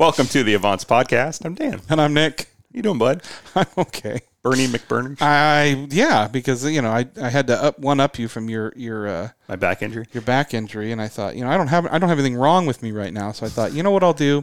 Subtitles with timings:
[0.00, 1.44] Welcome to the Avance Podcast.
[1.44, 1.82] I'm Dan.
[1.90, 2.44] And I'm Nick.
[2.44, 3.22] How you doing, bud?
[3.54, 4.20] I'm okay.
[4.42, 5.20] Bernie McBurners.
[5.20, 8.72] I yeah, because you know I, I had to up one up you from your
[8.76, 10.06] your uh, My back injury.
[10.12, 12.36] your back injury, and I thought you know I don't have I don't have anything
[12.36, 14.38] wrong with me right now, so I thought you know what I'll do.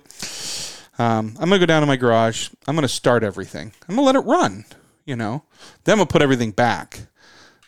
[0.99, 2.51] Um, I'm gonna go down to my garage.
[2.67, 3.71] I'm gonna start everything.
[3.89, 4.63] I'm gonna let it run.
[5.05, 5.42] You know,
[5.85, 6.99] then we'll put everything back.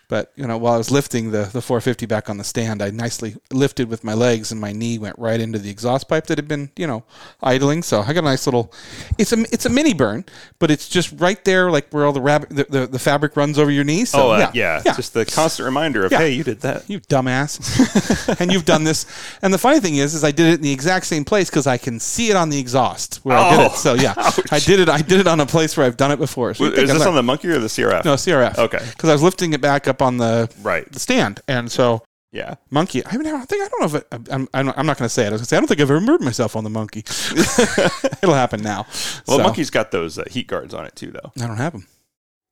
[0.09, 2.89] But you know, while I was lifting the the 450 back on the stand, I
[2.89, 6.37] nicely lifted with my legs, and my knee went right into the exhaust pipe that
[6.37, 7.03] had been you know
[7.43, 7.83] idling.
[7.83, 8.73] So I got a nice little.
[9.17, 10.25] It's a it's a mini burn,
[10.57, 13.59] but it's just right there, like where all the rabbit the, the, the fabric runs
[13.59, 14.03] over your knee.
[14.03, 14.95] So oh, uh, yeah, yeah, yeah.
[14.95, 16.17] Just the constant reminder of, Yeah.
[16.17, 16.89] hey, you did that.
[16.89, 18.39] You dumbass.
[18.41, 19.05] and you've done this.
[19.43, 21.67] And the funny thing is, is I did it in the exact same place because
[21.67, 23.78] I can see it on the exhaust where I did Oh, it.
[23.78, 24.39] So yeah, ouch.
[24.51, 24.89] I did it.
[24.89, 26.53] I did it on a place where I've done it before.
[26.55, 28.05] So Is this on the monkey or the CRF?
[28.05, 28.57] no CRF?
[28.57, 28.83] Okay.
[28.89, 30.89] Because I was lifting it back up on the Right.
[30.91, 32.55] the stand, and so Yeah.
[32.69, 33.05] monkey.
[33.05, 34.47] I mean, I don't think I don't know if it, I'm.
[34.53, 35.27] I'm I'm not going to say it.
[35.27, 36.99] I was going to say I don't think I've ever hurt myself on the monkey.
[38.23, 38.85] It'll happen now.
[39.27, 41.31] Well, So, monkey's got those uh, heat guards on it too, though.
[41.41, 41.88] I don't have them.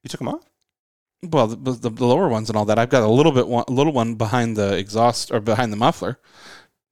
[0.03, 0.43] You took them off?
[1.23, 2.77] Well, the, the, the lower ones and all that.
[2.77, 5.77] I've got a little bit one, a little one behind the exhaust or behind the
[5.77, 6.19] muffler.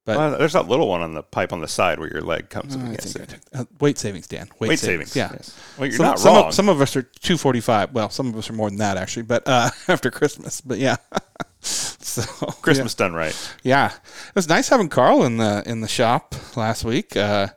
[0.06, 2.50] But- Well, there's that little one on the pipe on the side where your leg
[2.50, 3.36] comes up against it.
[3.53, 4.47] uh, weight savings, Dan.
[4.59, 5.12] Weight, Weight savings.
[5.12, 5.16] savings.
[5.16, 5.30] Yeah.
[5.36, 5.59] yes.
[5.78, 6.45] Well, you're some, not some wrong.
[6.50, 7.92] Of, some of us are 245.
[7.94, 10.62] Well, some of us are more than that actually, but uh, after Christmas.
[10.62, 10.97] But yeah.
[11.59, 12.22] so
[12.62, 13.36] Christmas done right.
[13.64, 13.88] Yeah.
[13.94, 17.17] it was nice having Carl in the in the shop last week.
[17.17, 17.47] Uh,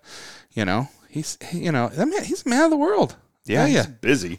[0.53, 3.17] you know, he's he- you know that man, he's a man of the world.
[3.45, 3.83] Yeah, yeah.
[3.83, 4.39] he's busy.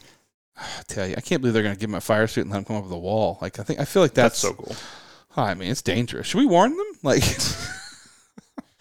[0.57, 2.51] I tell you, I can't believe they're going to give him a fire suit and
[2.51, 3.37] let him come over the wall.
[3.41, 4.75] Like I think I feel like that's, That's so cool.
[5.37, 6.27] Oh, I mean, it's dangerous.
[6.27, 6.85] Should we warn them?
[7.03, 7.23] Like,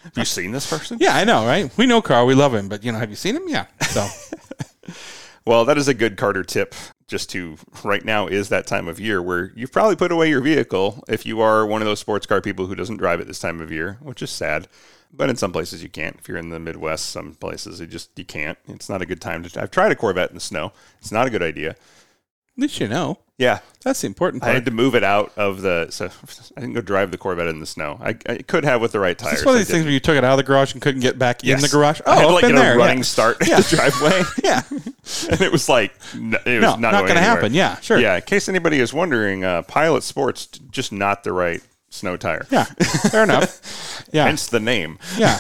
[0.09, 0.99] Have you seen this person?
[1.01, 1.71] yeah, I know, right?
[1.77, 3.49] We know Carl, we love him, but you know, have you seen him?
[3.49, 3.67] Yeah.
[3.83, 4.07] So
[5.49, 6.75] Well, that is a good Carter tip.
[7.07, 10.43] Just to right now is that time of year where you've probably put away your
[10.43, 13.39] vehicle if you are one of those sports car people who doesn't drive it this
[13.39, 14.69] time of year, which is sad.
[15.11, 16.17] But in some places you can't.
[16.19, 18.59] If you're in the Midwest, some places you just you can't.
[18.69, 19.63] It's not a good time to.
[19.63, 20.73] I've tried a Corvette in the snow.
[21.01, 21.77] It's not a good idea.
[22.59, 23.19] At least you know.
[23.39, 25.87] Yeah, That's the important I had to move it out of the.
[25.91, 26.07] So
[26.57, 27.97] I didn't go drive the Corvette in the snow.
[28.03, 29.35] I, I could have with the right tires.
[29.35, 29.93] It's one of these things didn't.
[29.93, 32.01] you took it out of the garage and couldn't get back in the garage.
[32.05, 32.75] Oh, I had to I've like been get there.
[32.75, 33.03] a running yeah.
[33.05, 33.57] start Yeah.
[33.59, 34.63] in the driveway, yeah.
[35.31, 37.55] and it was like n- it was No, not, not, going going to happen.
[37.55, 37.99] Yeah, sure.
[38.01, 42.17] Yeah, in case anybody is wondering, uh, Pilot Sports t- just not the right snow
[42.17, 42.45] tire.
[42.51, 42.65] Yeah.
[42.65, 44.05] Fair enough.
[44.13, 44.25] Yeah.
[44.25, 44.99] Hence the name.
[45.17, 45.37] Yeah.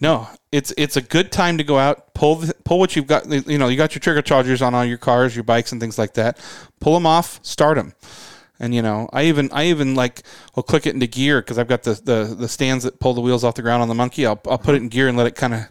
[0.00, 3.28] No, it's it's a good time to go out, pull the, pull what you've got.
[3.28, 5.98] You know, you got your trickle chargers on all your cars, your bikes, and things
[5.98, 6.38] like that.
[6.80, 7.94] Pull them off, start them,
[8.60, 10.22] and you know, I even I even like
[10.54, 13.20] will click it into gear because I've got the, the the stands that pull the
[13.20, 14.24] wheels off the ground on the monkey.
[14.24, 15.62] I'll I'll put it in gear and let it kind of,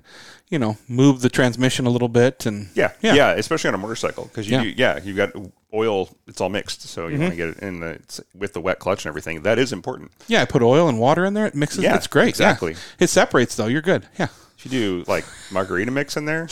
[0.49, 3.13] you know, move the transmission a little bit and Yeah, Yeah.
[3.15, 4.63] yeah, especially on a motorcycle because you, Yeah.
[4.63, 4.73] yeah.
[4.95, 5.31] yeah, you've got
[5.73, 6.09] oil.
[6.27, 7.21] It's all mixed, so you Mm-hmm.
[7.23, 9.41] want to get it in the it's, with the wet clutch and everything.
[9.43, 10.11] That is important.
[10.27, 10.41] yeah.
[10.41, 11.45] I put oil and water in there.
[11.45, 11.83] It mixes.
[11.83, 12.25] Yeah, it's great.
[12.25, 12.29] Yeah.
[12.29, 12.75] exactly.
[12.99, 13.67] It separates though.
[13.67, 14.07] You're good.
[14.17, 14.27] Yeah.
[14.57, 16.47] If you do like margarita mix in there,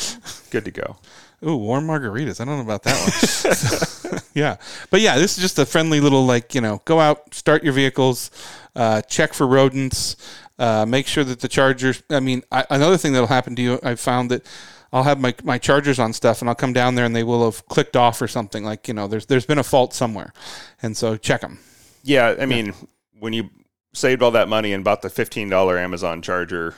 [0.52, 0.98] good to go.
[1.46, 2.40] Ooh, warm margaritas.
[2.42, 4.20] I don't know about that one.
[4.34, 4.58] yeah.
[4.90, 7.74] But yeah, this is just a friendly little, like, you know, go out, start your
[7.74, 8.32] vehicles,
[8.76, 10.16] uh, check for rodents,
[10.60, 12.02] uh, make sure that the chargers.
[12.10, 14.46] I mean, I, another thing that'll happen to you, I've found that
[14.94, 17.44] I'll have my, my chargers on stuff and I'll come down there and they will
[17.46, 18.64] have clicked off or something.
[18.64, 20.32] Like, you know, there's, there's been a fault somewhere.
[20.82, 21.60] And so check them.
[22.04, 22.74] Yeah, I mean,
[23.20, 23.50] when you
[23.94, 26.76] saved all that money and bought the fifteen dollar Amazon charger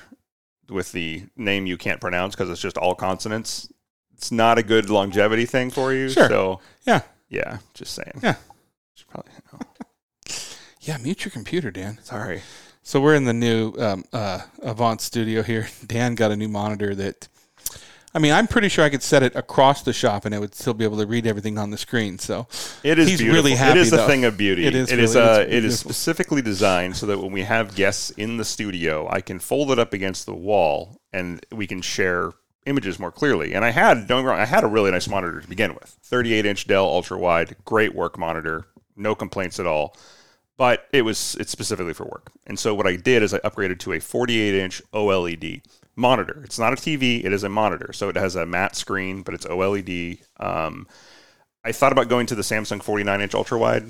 [0.69, 3.71] with the name you can't pronounce because it's just all consonants,
[4.15, 6.09] it's not a good longevity thing for you.
[6.09, 6.27] Sure.
[6.29, 7.01] So Yeah.
[7.29, 8.19] yeah, just saying.
[8.23, 8.35] Yeah.
[8.95, 9.31] Should probably.
[9.53, 9.59] no.
[10.87, 10.97] Yeah.
[10.97, 11.99] Mute your computer, Dan.
[12.03, 12.41] Sorry.
[12.83, 15.67] So we're in the new um, uh, Avant studio here.
[15.85, 17.27] Dan got a new monitor that,
[18.15, 20.55] I mean, I'm pretty sure I could set it across the shop and it would
[20.55, 22.17] still be able to read everything on the screen.
[22.17, 22.47] So
[22.83, 23.43] It is He's beautiful.
[23.43, 24.65] really happy, It is a thing of beauty.
[24.65, 25.15] It is It is.
[25.15, 28.45] really- Uh, it's it is specifically designed so that when we have guests in the
[28.45, 32.31] studio, I can fold it up against the wall and we can share
[32.65, 33.53] images more clearly.
[33.53, 35.73] And I had, don't get me wrong, I had a really nice monitor to begin
[35.73, 35.97] with.
[36.03, 39.93] 38 inch Dell ultra wide, great work monitor, no complaints at all.
[40.57, 42.31] But it was it's specifically for work.
[42.47, 45.61] And so what I did is I upgraded to a 48 inch OLED
[45.95, 46.41] monitor.
[46.43, 47.93] It's not a TV, it is a monitor.
[47.93, 50.19] So it has a matte screen, but it's OLED.
[50.39, 50.87] Um,
[51.63, 53.85] I thought about going to the Samsung 49 inch ultra wide,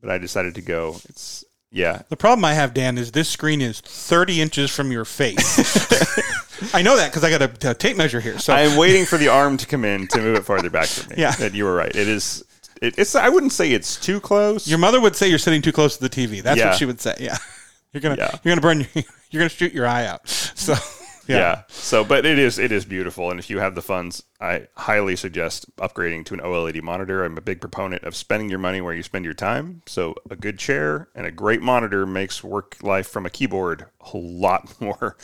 [0.00, 0.96] but I decided to go.
[1.08, 5.04] It's yeah, The problem I have, Dan, is this screen is 30 inches from your
[5.04, 5.38] face.
[6.74, 8.40] I know that because I got a, a tape measure here.
[8.40, 10.86] So I am waiting for the arm to come in to move it farther back
[10.86, 11.16] from me.
[11.22, 11.30] Yeah.
[11.32, 11.94] That you were right.
[11.94, 12.44] It is.
[12.80, 13.14] It, it's.
[13.14, 14.66] I wouldn't say it's too close.
[14.68, 16.42] your mother would say you're sitting too close to the TV.
[16.42, 16.66] That's Yeah.
[16.70, 17.14] what she would say.
[17.20, 17.36] Yeah,
[17.92, 18.30] you're gonna Yeah.
[18.42, 18.88] you're gonna burn your,
[19.30, 20.28] you're gonna shoot your eye out.
[20.28, 20.72] So
[21.26, 21.36] yeah.
[21.36, 22.58] yeah, So, but it is.
[22.58, 26.40] It is beautiful, and if you have the funds, I highly suggest upgrading to an
[26.40, 27.22] OLED monitor.
[27.24, 29.82] I'm a big proponent of spending your money where you spend your time.
[29.86, 34.16] So, a good chair and a great monitor makes work life from a keyboard a
[34.16, 35.16] lot more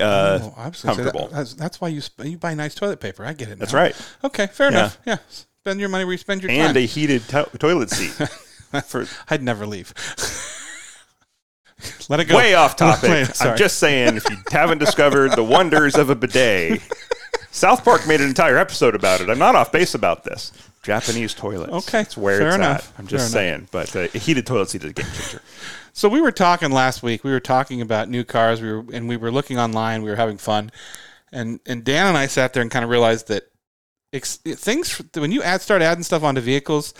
[0.00, 1.28] uh, Oh, gonna that- comfortable.
[1.28, 3.24] that's, that's why you sp- you buy nice toilet paper.
[3.24, 3.58] I get it.
[3.58, 3.94] That's right.
[4.24, 4.78] Okay, fair Yeah.
[4.78, 4.98] enough.
[5.04, 5.16] Yeah,
[5.66, 6.76] spend your money where you spend your and time.
[6.76, 8.12] a heated to- toilet seat.
[8.86, 9.92] For I'd never leave.
[12.08, 12.36] Let it go.
[12.36, 13.28] way off topic.
[13.40, 16.80] I'm just saying, if you haven't discovered the wonders of a bidet,
[17.50, 19.28] South Park made an entire episode about it.
[19.28, 20.52] I'm not off base about this.
[20.84, 21.72] Japanese toilets.
[21.88, 22.92] Okay, it's where fair it's enough.
[22.94, 23.00] at.
[23.00, 25.42] I'm just Fair saying, but uh, a heated toilet seat is a game changer.
[25.92, 27.24] So we were talking last week.
[27.24, 28.62] We were talking about new cars.
[28.62, 30.02] We were and we were looking online.
[30.02, 30.70] We were having fun,
[31.32, 33.50] and and Dan and I sat there and kind of realized that
[34.12, 36.94] ex- things when you add start adding stuff onto vehicles,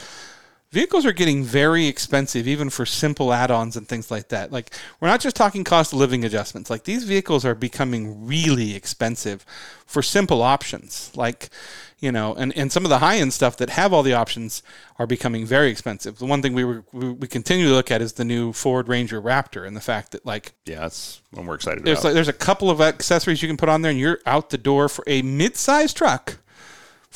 [0.71, 4.53] vehicles are getting very expensive, even for simple add-ons and things like that.
[4.53, 6.71] Like we're not just talking cost of living adjustments.
[6.71, 9.45] Like these vehicles are becoming really expensive
[9.87, 11.11] for simple options.
[11.15, 11.51] Like
[11.99, 14.63] you know, and, and some of the high end stuff that have all the options
[14.99, 16.19] are becoming very expensive.
[16.19, 18.89] The one thing we were we, we continue to look at is the new Ford
[18.89, 22.09] Ranger Raptor and the fact that like Yeah, that's what we're excited there's about.
[22.09, 24.59] like there's a couple of accessories you can put on there and you're out the
[24.59, 26.39] door for a mid-sized truck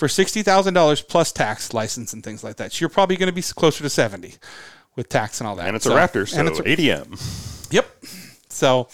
[0.01, 2.73] for sixty thousand dollars plus tax, license, and things like that.
[2.73, 4.35] So you're probably going to be closer to seventy
[4.97, 5.67] with tax and all that.
[5.69, 7.71] and it's So- a Raptor, so and it's a- ADM.
[7.71, 7.87] Yep.
[8.49, 8.89] So,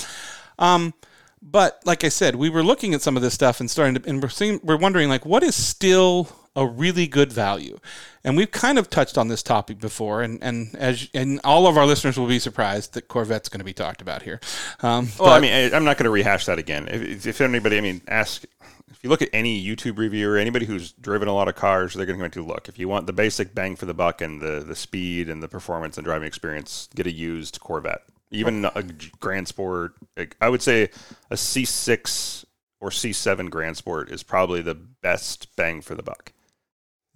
[0.58, 0.92] um,
[1.40, 4.08] but like I said, we were looking at some of this stuff and starting to,
[4.08, 7.78] and we're seeing, we're wondering like, what is still a really good value?
[8.24, 11.76] And we've kind of touched on this topic before, and and as and all of
[11.76, 14.40] our listeners will be surprised that Corvette's going to be talked about here.
[14.82, 16.88] Um, Well, but- I mean, I, I'm not going to rehash that again.
[16.90, 18.44] If, if anybody, I mean, ask
[18.90, 22.06] if you look at any YouTube reviewer, anybody who's driven a lot of cars, they're
[22.06, 22.68] going to look.
[22.68, 25.48] If you want the basic bang for the buck and the the speed and the
[25.48, 28.02] performance and driving experience, get a used Corvette.
[28.32, 28.82] Even a
[29.20, 29.92] Grand Sport,
[30.40, 30.90] I would say
[31.30, 32.44] a C6
[32.80, 36.32] or C7 Grand Sport is probably the best bang for the buck.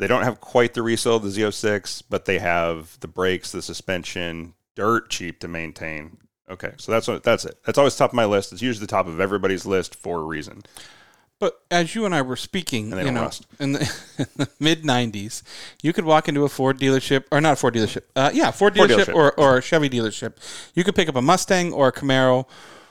[0.00, 3.60] They don't have quite the resale of the Z06, but they have the brakes, the
[3.60, 6.16] suspension, dirt cheap to maintain.
[6.48, 7.58] Okay, so that's what that's it.
[7.66, 8.50] That's always top of my list.
[8.50, 10.62] It's usually the top of everybody's list for a reason.
[11.38, 13.46] But as you and I were speaking, you know, rust.
[13.58, 13.80] in the,
[14.36, 15.42] the mid '90s,
[15.82, 18.74] you could walk into a Ford dealership, or not a Ford dealership, uh, yeah, Ford
[18.74, 19.14] Ford dealership, dealership.
[19.14, 20.36] Or, or a Chevy dealership.
[20.74, 22.46] You could pick up a Mustang or a Camaro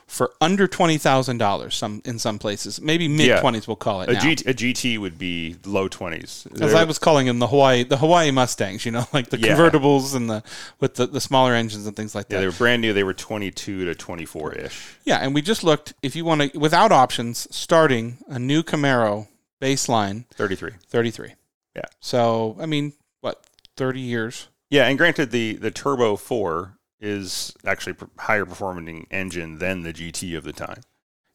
[0.09, 1.75] for under twenty thousand dollars.
[1.75, 3.67] Some in some places, maybe mid twenties.
[3.67, 4.19] We'll call it A, now.
[4.19, 6.45] G, a GT would be low twenties.
[6.59, 9.55] As I was calling them the Hawaii, the Hawaii Mustangs, you know, like the Yeah.
[9.55, 10.43] convertibles and the
[10.79, 12.35] with the, the smaller engines and things like that.
[12.35, 12.91] yeah, they were brand new.
[12.93, 14.95] They were twenty two to twenty four ish.
[15.05, 15.93] Yeah, and we just looked.
[16.01, 19.27] If you want to, without options, starting a new Camaro
[19.61, 20.71] baseline, Thirty three.
[20.87, 21.33] 33.
[21.75, 21.83] Yeah.
[21.99, 23.43] So, I mean, what,
[23.77, 24.47] 30 years?
[24.71, 30.37] Yeah, and granted, the the Turbo Four is actually higher performing engine than the GT
[30.37, 30.81] of the time.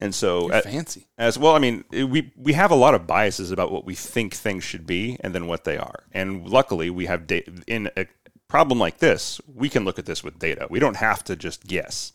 [0.00, 1.06] And so, at- fancy.
[1.18, 4.34] as well, I mean, we we have a lot of biases about what we think
[4.34, 6.02] things should be and then what they are.
[6.10, 7.52] And luckily, we have data.
[7.68, 8.06] In a
[8.52, 10.66] problem like this, we can look at this with data.
[10.68, 12.12] We don't have to just guess.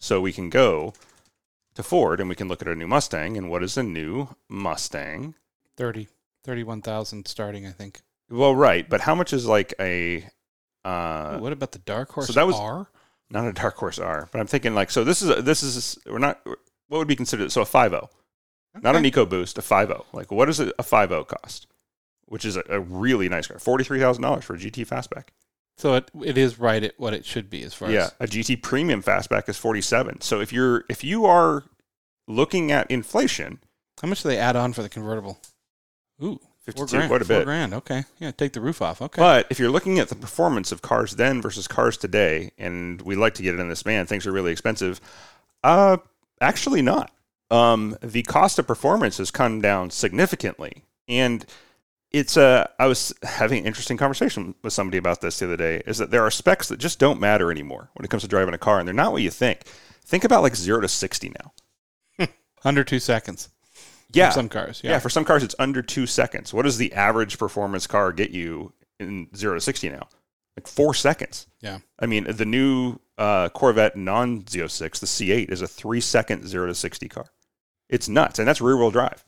[0.00, 0.92] So we can go
[1.76, 3.36] to Ford and we can look at a new Mustang.
[3.36, 5.34] And what is a new Mustang?
[5.76, 6.08] 30
[6.44, 8.00] 31,000 starting, I think.
[8.28, 10.26] Well, right, but how much is like a
[10.84, 12.88] uh, Ooh, what about the Dark Horse so that was- R?
[13.30, 15.02] not a dark horse R, but I'm thinking like so.
[15.02, 16.40] This is a, this is we're not
[16.86, 18.08] what would be considered so a five O,
[18.80, 19.10] not an Okay.
[19.10, 20.06] EcoBoost, a five O.
[20.12, 21.66] Like what does a a five O cost?
[22.26, 25.30] Which is a, a really nice car, forty three thousand dollars for a GT fastback.
[25.76, 28.30] So it, it is right at what it should be as far as Yeah, as
[28.30, 30.20] a GT premium fastback is forty seven.
[30.20, 31.64] So if you're if you are
[32.26, 33.60] looking at inflation,
[34.00, 35.38] how much do they add on for the convertible?
[36.22, 37.10] Ooh, fifty four two, grand.
[37.10, 37.44] quite a four bit.
[37.44, 37.74] grand.
[37.74, 39.02] Okay, yeah, take the roof off.
[39.02, 43.02] Okay, But if you're looking at the performance of cars then versus cars today, and
[43.02, 45.00] we like to get it in this man, things are really expensive.
[45.62, 45.98] Uh,
[46.40, 47.10] actually not.
[47.50, 51.44] Um, the cost of performance has come down significantly, and
[52.12, 52.68] it's a.
[52.78, 55.82] I was having an interesting conversation with somebody about this the other day.
[55.86, 58.54] Is that there are specs that just don't matter anymore when it comes to driving
[58.54, 59.62] a car, and they're not what you think.
[60.02, 61.32] Think about like zero to sixty
[62.18, 62.26] now.
[62.64, 63.48] under two seconds.
[64.12, 64.80] Yeah, for some cars.
[64.84, 64.92] yeah.
[64.92, 66.54] Yeah, For some cars, it's under two seconds.
[66.54, 70.08] What does the average performance car get you in zero to sixty now?
[70.56, 71.48] Like four seconds.
[71.60, 71.80] Yeah.
[71.98, 76.66] I mean, the new uh, Corvette non Z06, the C8, is a three second zero
[76.68, 77.26] to sixty car.
[77.90, 79.24] It's nuts, and that's rear wheel drive.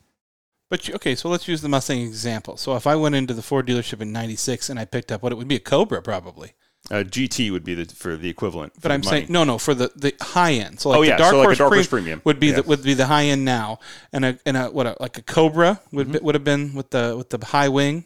[0.69, 2.55] But you, okay, so let's use the Mustang example.
[2.57, 5.31] So if I went into the Ford dealership in '96 and I picked up what
[5.31, 6.53] it would be a Cobra probably,
[6.91, 8.73] Uh, GT would be the, for the equivalent.
[8.75, 9.09] for but I'm money.
[9.21, 10.79] saying no, no, for the, the high end.
[10.79, 12.21] So like Oh, the Dark so like a Horse, Dark Horse Pre- Premium.
[12.23, 12.55] would be Yeah.
[12.57, 13.79] the would be the high end now,
[14.13, 16.13] and a and a what a, like a Cobra would Mm-hmm.
[16.13, 18.05] be, would have been with the with the high wing,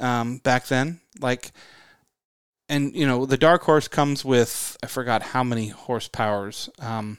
[0.00, 1.00] um, back then.
[1.20, 1.52] Like,
[2.68, 6.68] and you know the Dark Horse comes with I forgot how many horsepowers.
[6.82, 7.18] Um,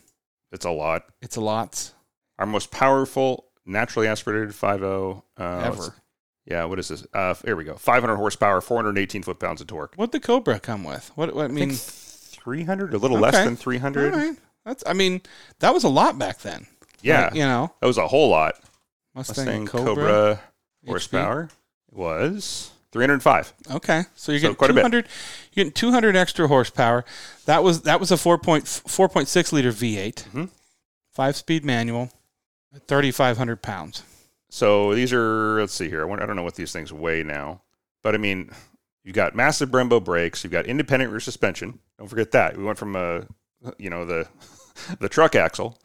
[0.51, 1.03] It's a lot.
[1.21, 1.91] it's a lot
[2.37, 5.93] Our most powerful naturally aspirated 5.0 uh, ever.
[6.45, 7.05] Yeah, what is this?
[7.13, 7.75] Uh, here we go.
[7.75, 9.93] 500 horsepower, 418 foot pounds of torque.
[9.95, 11.11] What the Cobra come with?
[11.15, 11.69] What, what I mean?
[11.69, 14.13] think 300, a little less than 300.
[14.13, 14.37] All right.
[14.65, 15.21] That's I mean
[15.59, 16.65] that was a lot back then.
[17.01, 18.55] Yeah, Like, you know that was a whole lot.
[19.15, 20.39] Mustang, Mustang Cobra, Cobra,
[20.85, 21.49] horsepower
[21.91, 23.53] was 305.
[23.71, 24.81] Okay, so you're So getting quite a bit.
[24.81, 25.05] 200.
[25.53, 27.05] You're getting 200 extra horsepower.
[27.45, 30.49] That was that was a 4.4.6 liter V8, Mhm.
[31.13, 32.11] five speed manual,
[32.73, 34.03] 3,500 pounds.
[34.49, 36.01] So these are, let's see here.
[36.01, 37.61] I, wonder, I don't know what these things weigh now,
[38.01, 38.49] but I mean,
[39.03, 40.43] you've got massive Brembo brakes.
[40.43, 41.79] You've got independent rear suspension.
[41.97, 42.57] Don't forget that.
[42.57, 43.27] We went from a,
[43.77, 44.27] you know, the
[44.99, 45.77] the truck axle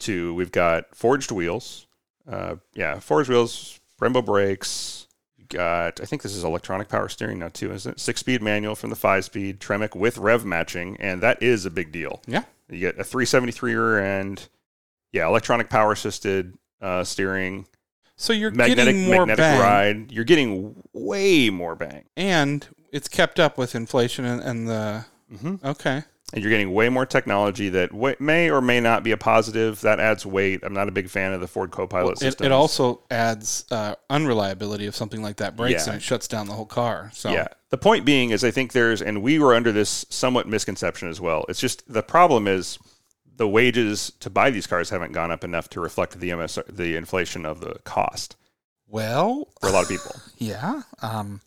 [0.00, 1.86] to we've got forged wheels.
[2.28, 5.06] Uh, yeah, forged wheels, Brembo brakes.
[5.36, 8.00] You got, I think this is electronic power steering now too, isn't it?
[8.00, 11.70] Six speed manual from the five speed Tremec with rev matching, and that is a
[11.70, 12.22] big deal.
[12.26, 12.44] Yeah.
[12.68, 14.48] You get a 373 rear end.
[15.12, 17.66] Yeah, electronic power assisted uh, steering
[18.16, 20.12] So you're magnetic getting more magnetic bang, ride.
[20.12, 25.56] You're getting way more bang, and it's kept up with inflation and, and the mm-hmm.
[25.66, 26.02] okay.
[26.32, 29.80] and you're getting way more technology that wa- may or may not be a positive.
[29.80, 30.60] That adds weight.
[30.62, 32.46] I'm not a big fan of the Ford Copilot It, system.
[32.46, 35.92] it also adds uh, unreliability if something like that breaks Yeah.
[35.92, 37.10] and it shuts down the whole car.
[37.12, 37.48] So Yeah.
[37.70, 41.20] The point being is, I think there's, and we were under this somewhat misconception as
[41.20, 41.44] well.
[41.48, 42.78] It's just the problem is
[43.40, 46.94] the wages to buy these cars haven't gone up enough to reflect the MS, the
[46.94, 48.36] inflation of the cost
[48.86, 50.14] well, for a lot of people.
[50.36, 50.82] Yeah.
[51.02, 51.40] Um,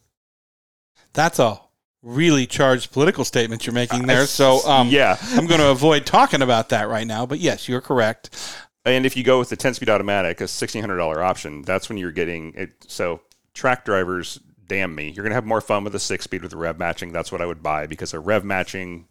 [1.14, 1.60] that's a
[2.02, 4.26] really charged political statement you're making there.
[4.26, 5.18] So um, yeah.
[5.34, 7.28] I'm going to avoid talking about that right now.
[7.28, 8.36] But yes, you're correct.
[8.86, 12.12] And if you go with the 10 speed automatic, a $1,600 option, that's when you're
[12.12, 12.86] getting it.
[12.88, 13.22] So,
[13.54, 16.52] track drivers, damn me, you're going to have more fun with a six speed with
[16.52, 17.12] the rev matching.
[17.12, 19.08] That's what I would buy because a rev matching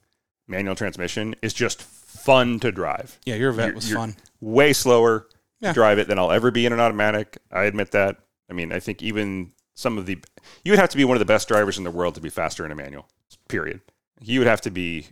[0.48, 1.82] manual transmission is just
[2.21, 3.19] fun to drive.
[3.25, 4.16] Yeah, your vet You're- was you're fun.
[4.40, 5.28] Way slower
[5.61, 5.71] Yeah.
[5.71, 7.38] to drive it than I'll ever be in an automatic.
[7.50, 8.19] I admit that.
[8.50, 10.19] I mean, I think even some of the,
[10.64, 12.28] you would have to be one of the best drivers in the world to be
[12.28, 13.09] faster in a manual,
[13.49, 13.81] period.
[14.21, 15.07] You would have to be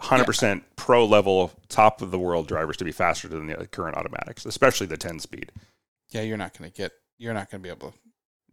[0.00, 4.46] 100% pro level, top of the world drivers to be faster than the current automatics,
[4.46, 5.52] especially the 10 speed.
[6.10, 6.92] Yeah, you're not going to get.
[7.18, 7.98] You're not going to be able to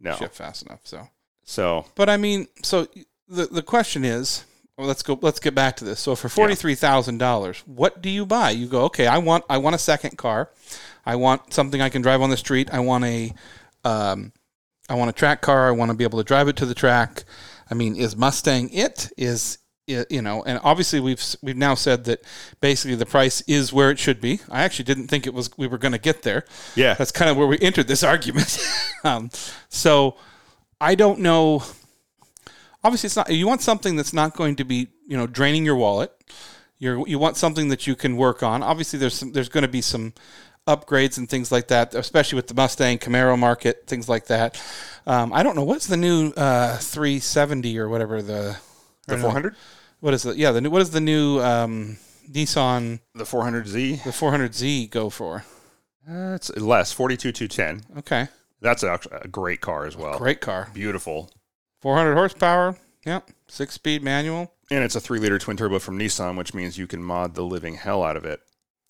[0.00, 0.16] No.
[0.16, 0.80] shift fast enough.
[0.84, 1.08] So,
[1.44, 2.88] So, but I mean, so
[3.28, 4.44] the the question is,
[4.76, 5.18] well, let's go.
[5.20, 6.00] Let's get back to this.
[6.00, 8.50] So, for forty three thousand dollars, what do you buy?
[8.50, 10.50] You go, okay, I want I want a second car.
[11.04, 12.68] I want something I can drive on the street.
[12.72, 13.32] I want a,
[13.84, 14.32] um,
[14.88, 15.68] I want a track car.
[15.68, 17.24] I want to be able to drive it to the track.
[17.70, 19.10] I mean, is Mustang it?
[19.16, 22.22] Is you know, and obviously we've we've now said that
[22.60, 24.40] basically the price is where it should be.
[24.50, 26.94] I actually didn't think it was we were going to get there yeah.
[26.94, 28.58] that's kind of where we entered this argument.
[29.04, 29.30] um,
[29.68, 30.16] so
[30.80, 31.62] I don't know.
[32.84, 33.30] Obviously, it's not.
[33.32, 36.12] You want something that's not going to be, you know, draining your wallet.
[36.78, 38.62] You you want something that you can work on.
[38.62, 40.12] Obviously, there's some, there's going to be some
[40.66, 44.60] upgrades and things like that, especially with the Mustang Camaro market, things like that.
[45.06, 48.56] Um, I don't know what's the new uh, 370 or whatever the
[49.06, 49.54] The or no, 400?
[50.00, 50.36] What is it?
[50.36, 51.98] Yeah, the new, what is the new um,
[52.30, 54.02] Nissan The 400Z?
[54.02, 55.44] the 400Z go for?
[56.08, 57.98] Uh, it's less, 42210.
[58.00, 58.28] Okay,
[58.60, 60.18] That's a, a great car as well.
[60.18, 60.68] great car.
[60.74, 61.30] Beautiful.
[61.80, 62.76] 400 horsepower.
[63.04, 63.30] Yep.
[63.48, 64.52] Six speed manual.
[64.70, 67.44] And it's a three liter twin turbo from Nissan, which means you can mod the
[67.44, 68.40] living hell out of it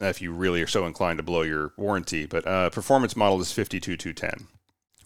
[0.00, 2.26] if you really are so inclined to blow your warranty.
[2.26, 4.48] But uh, performance model is 52210.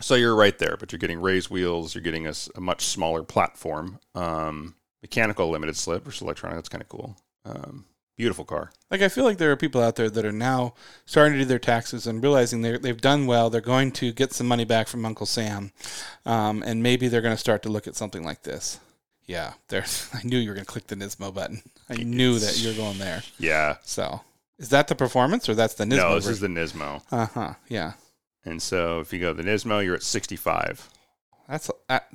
[0.01, 1.95] So you're right there, but you're getting raised wheels.
[1.95, 4.01] You're getting a much smaller platform.
[4.15, 6.57] Um, mechanical limited slip versus electronic.
[6.57, 7.17] That's kind of cool.
[7.45, 7.85] Um,
[8.21, 8.71] beautiful car.
[8.91, 10.75] Like I feel like there are people out there that are now
[11.07, 13.49] starting to do their taxes and realizing they they've done well.
[13.51, 15.73] They're going to get some money back from Uncle Sam,
[16.27, 18.79] um, and maybe they're going to start to look at something like this.
[19.27, 19.85] Yeah, there.
[20.15, 21.63] I knew you were going to click the Nismo button.
[21.89, 23.23] I knew that you're going there.
[23.39, 23.77] Yeah.
[23.85, 24.21] So,
[24.59, 25.97] is that the performance or that's the Nismo?
[25.97, 27.03] no, this is the Nismo.
[27.11, 27.55] Uh huh.
[27.69, 27.93] Yeah,
[28.45, 30.89] And so if you go the Nismo, you're at 65.
[31.49, 32.09] that's a, that,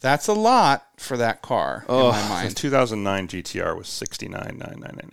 [0.00, 2.56] that's a lot for that car in my the mind.
[2.56, 5.10] 2009 GTR was 69,999.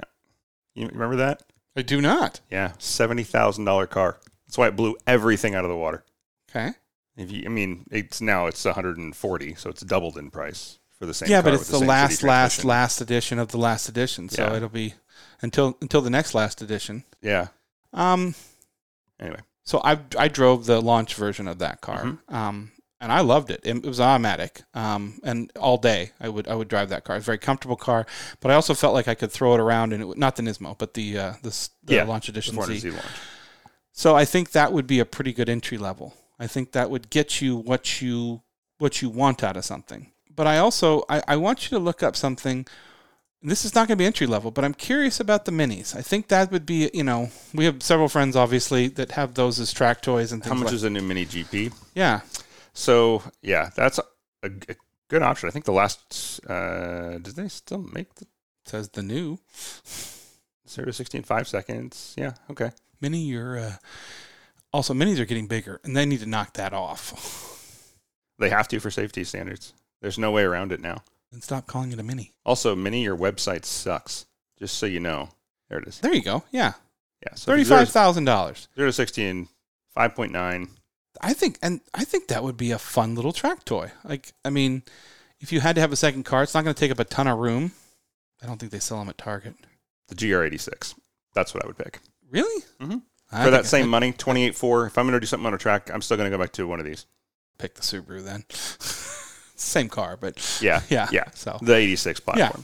[0.76, 1.42] You remember that?
[1.76, 2.42] I do not.
[2.52, 4.20] Yeah, seventy thousand dollar car.
[4.46, 6.04] That's why it blew everything out of the water.
[6.50, 6.72] Okay.
[7.18, 10.30] If you, I mean, it's now it's one hundred and forty, so it's doubled in
[10.32, 11.30] price for the same.
[11.30, 14.30] yeah, but it's the the last, last, last edition of the last edition.
[14.30, 14.56] So Yeah.
[14.58, 14.94] it'll be
[15.42, 17.04] until until the next last edition.
[17.22, 17.48] Yeah.
[17.94, 18.36] Um,
[19.20, 22.36] Anyway, So I I drove the launch version of that car, Mm-hmm.
[22.36, 23.62] um, and I loved it.
[23.64, 27.18] It was automatic, um, and all day I would I would drive that car.
[27.18, 28.06] It's a very comfortable car,
[28.40, 30.78] but I also felt like I could throw it around, and it, not the Nismo,
[30.78, 33.06] but the uh, the, the Yeah, launch edition the Z launch.
[33.92, 36.14] So I think that would be a pretty good entry level.
[36.40, 38.42] I think that would get you what you
[38.78, 40.12] what you want out of something.
[40.34, 42.66] But I also I, I want you to look up something.
[43.42, 45.96] This is not going to be entry level, but I'm curious about the minis.
[45.96, 49.60] I think that would be you know we have several friends obviously that have those
[49.60, 50.52] as track toys and things.
[50.52, 51.74] How much like, is a new Mini GP?
[51.94, 52.22] yeah?
[52.76, 54.04] So yeah, that's a,
[54.44, 54.76] a
[55.08, 55.50] good option.
[55.50, 58.28] I think the last uh, did they still make the
[58.68, 59.38] Says the new
[60.68, 62.16] zero to 16 five seconds?
[62.18, 62.72] Yeah, okay.
[63.00, 63.20] mini.
[63.20, 63.76] You're uh,
[64.74, 67.14] also minis are getting bigger, and they need to knock that off
[68.40, 69.74] They have to for safety standards.
[70.02, 71.04] There's no way around it now.
[71.32, 72.34] and stop calling it a mini.
[72.46, 74.26] Also, Mini, your website sucks.
[74.60, 75.30] Just so you know.
[75.70, 76.00] There it is.
[76.00, 76.44] There you go.
[76.52, 76.74] Yeah,
[77.26, 77.36] Yeah.
[77.36, 78.68] So thirty zero five to- thousand dollars.
[78.76, 79.48] zero to 16,
[79.96, 80.70] 5.9.
[81.22, 83.92] I think, and I think that would be a fun little track toy.
[84.04, 84.84] Like, I mean,
[85.40, 87.06] if you had to have a second car, it's not going to take up a
[87.06, 87.72] ton of room.
[88.42, 89.56] I don't think they sell them at Target.
[90.08, 90.96] The GR86.
[91.34, 92.00] That's what I would pick.
[92.30, 92.64] Really?
[92.80, 93.02] Mhm.
[93.44, 94.88] For that same I'd money, 28.4.
[94.88, 96.54] If I'm going to do something on a track, I'm still going to go back
[96.54, 97.06] to one of these.
[97.58, 98.46] pick the Subaru then.
[99.56, 100.82] same car, but Yeah.
[100.90, 101.26] yeah, Yeah.
[101.34, 102.64] So, The 86 platform.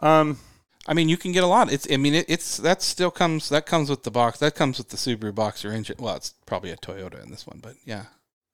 [0.00, 0.38] Um,
[0.86, 1.72] I mean, you can get a lot.
[1.72, 4.38] It's, I mean, it, it's that still comes that comes with the box.
[4.40, 5.96] That comes with the Subaru Boxer engine.
[5.98, 8.04] Well, it's probably a Toyota in this one, but yeah,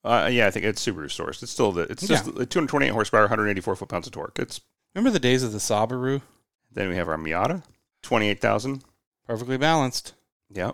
[0.03, 1.43] uh, yeah, I think it's Subaru sourced.
[1.43, 2.31] It's still the, it's just Yeah.
[2.35, 4.39] the 228 horsepower, 184 foot pounds of torque.
[4.39, 4.59] It's,
[4.95, 6.21] remember the days of the Subaru?
[6.73, 7.63] then we have our Miata,
[8.01, 8.83] 28,000.
[9.27, 10.13] Perfectly balanced.
[10.49, 10.71] Yeah.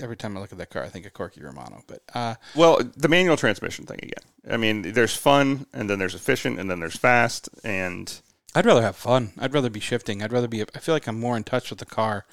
[0.00, 1.82] Every time I look at that car, I think of Corky Romano.
[1.86, 4.52] But uh, Well, the manual transmission thing again.
[4.52, 8.20] I mean, there's fun, and then there's efficient, and then there's fast, and
[8.54, 9.32] I'd rather have fun.
[9.38, 10.22] I'd rather be shifting.
[10.22, 10.62] I'd rather be.
[10.62, 12.24] I feel like I'm more in touch with the car.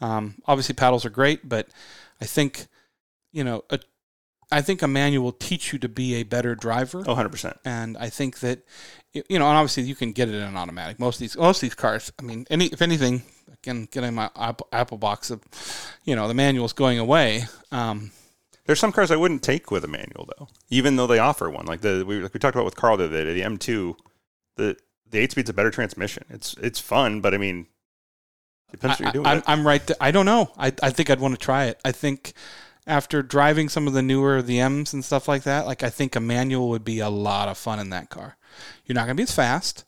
[0.00, 1.68] Um, obviously, paddles are great, but
[2.20, 2.66] I think,
[3.32, 3.78] you know, a,
[4.50, 7.04] I think a manual will teach you to be a better driver.
[7.06, 7.58] oh, 100%.
[7.64, 8.64] And I think that,
[9.12, 10.98] you know, and obviously you can get it in an automatic.
[10.98, 12.12] Most of these, most of these cars.
[12.18, 15.42] I mean, any if anything, again, getting my Apple, Apple box of,
[16.04, 17.44] you know, the manual's going away.
[17.70, 18.12] Um,
[18.64, 21.66] There's some cars I wouldn't take with a manual though, even though they offer one.
[21.66, 23.96] Like the we, like we talked about with Carl the other day, the M2,
[24.56, 24.76] the
[25.10, 26.24] the eight speed's a better transmission.
[26.30, 27.66] It's it's fun, but I mean,
[28.70, 29.26] depends what you're doing.
[29.26, 29.42] I, am.
[29.46, 29.90] I'm right.
[30.00, 30.50] I don't know.
[30.56, 31.80] I, I think I'd want to try it.
[31.84, 32.32] I think
[32.88, 36.16] after driving some of the newer the M's and stuff like that, like I think
[36.16, 38.36] a manual would be a lot of fun in that car.
[38.84, 39.84] You're not going to be as fast,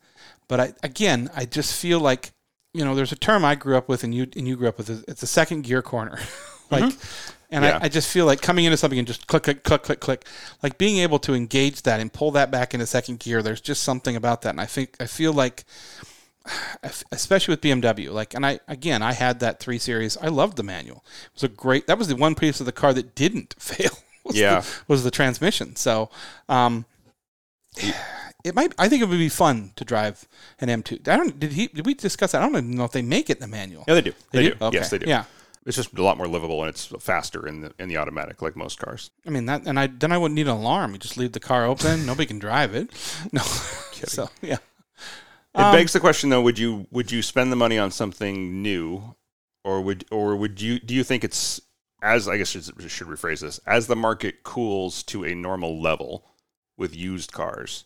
[0.47, 2.33] but I again, I just feel like
[2.73, 4.79] you know, there's a term I grew up with and you and you grew up
[4.79, 5.05] with.
[5.09, 6.19] It's a second gear corner,
[6.71, 6.85] like.
[6.85, 7.33] Mm-hmm.
[7.53, 7.79] And Yeah.
[7.83, 10.25] I, I just feel like coming into something and just click, click, click, click, click,
[10.63, 13.43] like being able to engage that and pull that back into second gear.
[13.43, 15.65] There's just something about that, and I think I feel like
[17.13, 18.11] especially with BMW.
[18.13, 20.17] Like, and I again, I had that three series.
[20.17, 21.05] I loved the manual.
[21.27, 21.87] It was a great.
[21.87, 23.91] That was the one piece of the car that didn't fail.
[24.25, 24.61] was Yeah.
[24.61, 25.77] the, was the transmission.
[25.77, 26.11] So,
[26.49, 26.85] um,
[28.45, 28.75] it might.
[28.79, 30.27] I think it would be fun to drive
[30.61, 31.07] an M2.
[31.09, 31.39] I don't.
[31.39, 31.69] Did he?
[31.69, 32.43] Did we discuss that?
[32.43, 33.85] I don't even know if they make it in the manual.
[33.87, 34.13] Yeah, they do.
[34.33, 34.57] They, do.
[34.61, 34.77] Okay.
[34.79, 35.07] Yes, they do.
[35.09, 35.25] Yeah.
[35.67, 38.57] It's just a lot more livable and it's faster in the in the automatic, like
[38.57, 39.11] most cars.
[39.27, 40.93] I mean that, and I then I wouldn't need an alarm.
[40.93, 42.07] You just leave the car open.
[42.07, 42.91] Nobody can drive it.
[43.33, 43.43] No.
[43.43, 44.57] so yeah.
[45.55, 48.63] It Um, begs the question though: Would you would you spend the money on something
[48.63, 49.17] new,
[49.65, 51.61] or would or would you do you think it's
[52.03, 56.25] as I guess should rephrase this as the market cools to a normal level
[56.77, 57.85] with used cars?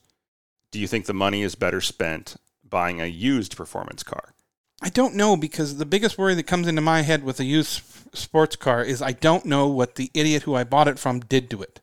[0.70, 4.34] Do you think the money is better spent buying a used performance car?
[4.82, 7.80] I don't know because the biggest worry that comes into my head with a used
[8.14, 11.48] sports car is I don't know what the idiot who I bought it from did
[11.50, 11.80] to it.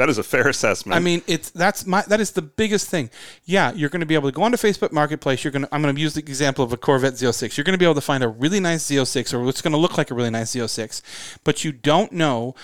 [0.00, 0.96] That is a fair assessment.
[0.96, 3.10] I mean, it's that's my that is the biggest thing.
[3.44, 5.44] Yeah, you're going to be able to go onto Facebook Marketplace.
[5.44, 7.58] You're going to I'm going to use the example of a Corvette Z06.
[7.58, 9.78] You're going to be able to find a really nice Z06 or what's going to
[9.78, 11.02] look like a really nice Z06,
[11.44, 12.54] but you don't know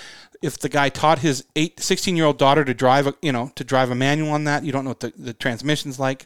[0.40, 3.52] if the guy taught his eight, 16 year old daughter to drive a you know
[3.54, 4.64] to drive a manual on that.
[4.64, 6.24] You don't know what the, the transmission's like.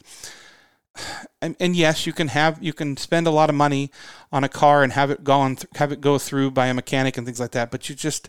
[1.42, 3.90] And, and yes, you can have you can spend a lot of money
[4.30, 6.74] on a car and have it go on th- have it go through by a
[6.74, 7.70] mechanic and things like that.
[7.70, 8.28] But you just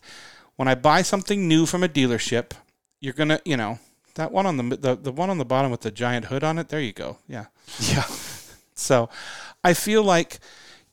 [0.55, 2.53] when I buy something new from a dealership,
[3.01, 3.79] you're gonna you know
[4.15, 6.57] that one on the the, the one on the bottom with the giant hood on
[6.57, 6.69] it.
[6.69, 7.17] There you go.
[7.27, 7.45] Yeah.
[7.79, 8.03] yeah,
[8.75, 9.09] So
[9.63, 10.39] I feel like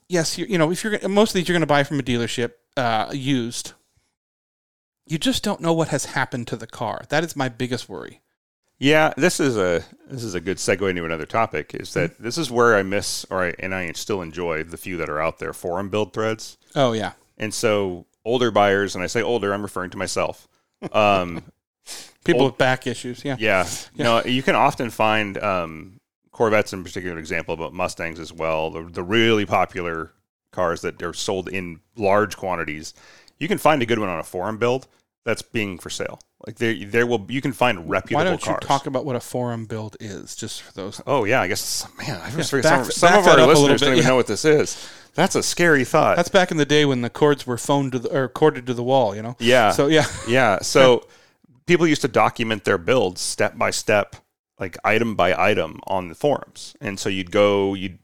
[0.08, 2.02] yes, you you know if you're most of these you're going to buy from a
[2.02, 3.72] dealership uh, used.
[5.06, 7.02] You just don't know what has happened to the car.
[7.08, 8.20] That is my biggest worry.
[8.78, 9.14] yeah.
[9.16, 11.74] This is a this is a good segue into another topic.
[11.74, 14.96] Is that this is where I miss, or I and I still enjoy the few
[14.98, 16.58] that are out there forum build threads.
[16.76, 17.12] Oh yeah.
[17.38, 20.46] And so older buyers, and I say older, I'm referring to myself.
[20.92, 21.42] Um,
[22.24, 23.24] People Old- with back issues.
[23.24, 23.36] Yeah.
[23.38, 26.00] yeah, no, you can often find um,
[26.32, 28.70] Corvettes in particular example, but Mustangs as well.
[28.70, 30.12] The, the really popular
[30.52, 32.94] cars that are sold in large quantities
[33.38, 34.88] You can find a good one on a forum build
[35.24, 36.18] that's being for sale.
[36.46, 38.58] Like there, there will you can find reputable Why don't cars.
[38.62, 41.00] you talk about what a forum build is, just for those?
[41.06, 43.38] oh yeah, I guess man, I just Yeah, figured back- some, some of our up
[43.38, 44.08] a little listeners bit, don't even yeah.
[44.10, 44.88] know what this is.
[45.14, 46.16] That's a scary thought.
[46.16, 48.74] That's back in the day when the cords were phoned to the or corded to
[48.74, 49.14] the wall.
[49.16, 49.36] You know.
[49.40, 49.72] yeah.
[49.72, 50.60] So yeah, Yeah.
[50.62, 51.06] So
[51.68, 54.16] people used to document their builds step by step,
[54.58, 56.74] like item by item on the forums.
[56.80, 57.98] And so you'd go, you'd,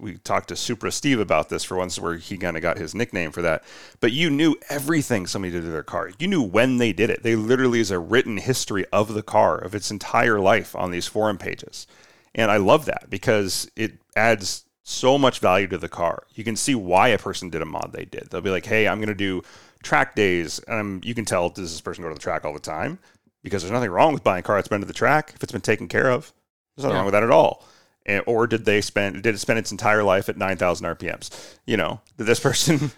[0.00, 2.94] we talked to Supra Steve about this for once, where he kind of got his
[2.94, 3.62] nickname for that.
[4.00, 6.10] But you knew everything somebody did to their car.
[6.18, 7.22] You knew when they did it.
[7.22, 11.06] They literally is a written history of the car, of its entire life on these
[11.06, 11.86] forum pages.
[12.34, 16.22] And I love that because it adds so much value to the car.
[16.36, 18.28] You can see why a person did a mod they did.
[18.30, 19.42] They'll be like, hey, I'm going to do
[19.82, 20.60] track days.
[20.68, 23.00] Um, you can tell does this person go to the track all the time
[23.42, 25.50] because there's nothing wrong with buying a car that's been to the track if it's
[25.50, 26.32] been taken care of.
[26.76, 26.98] There's nothing Yeah.
[26.98, 27.64] wrong with that at all.
[28.06, 31.56] And, or did they spend did it spend its entire life at 9,000 RPMs?
[31.66, 32.92] You know, did this person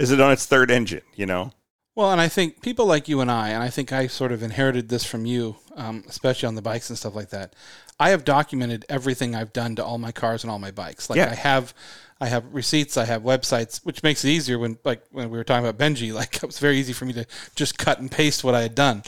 [0.00, 1.02] is it on its third engine?
[1.14, 1.52] You know,
[1.94, 4.42] Well, and I think people like you and I, and I think I sort of
[4.42, 7.54] inherited this from you, um, especially on the bikes and stuff like that.
[8.00, 11.08] I have documented everything I've done to all my cars and all my bikes.
[11.08, 11.30] Like Yeah.
[11.30, 11.72] I have,
[12.20, 15.44] I have receipts, I have websites, which makes it easier when, like when we were
[15.44, 16.12] talking about Benji.
[16.14, 18.74] Like it was very easy for me to just cut and paste what I had
[18.74, 19.04] done.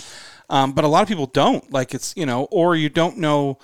[0.48, 1.72] Um, but a lot of people don't.
[1.72, 3.58] Like it's you know, or you don't know.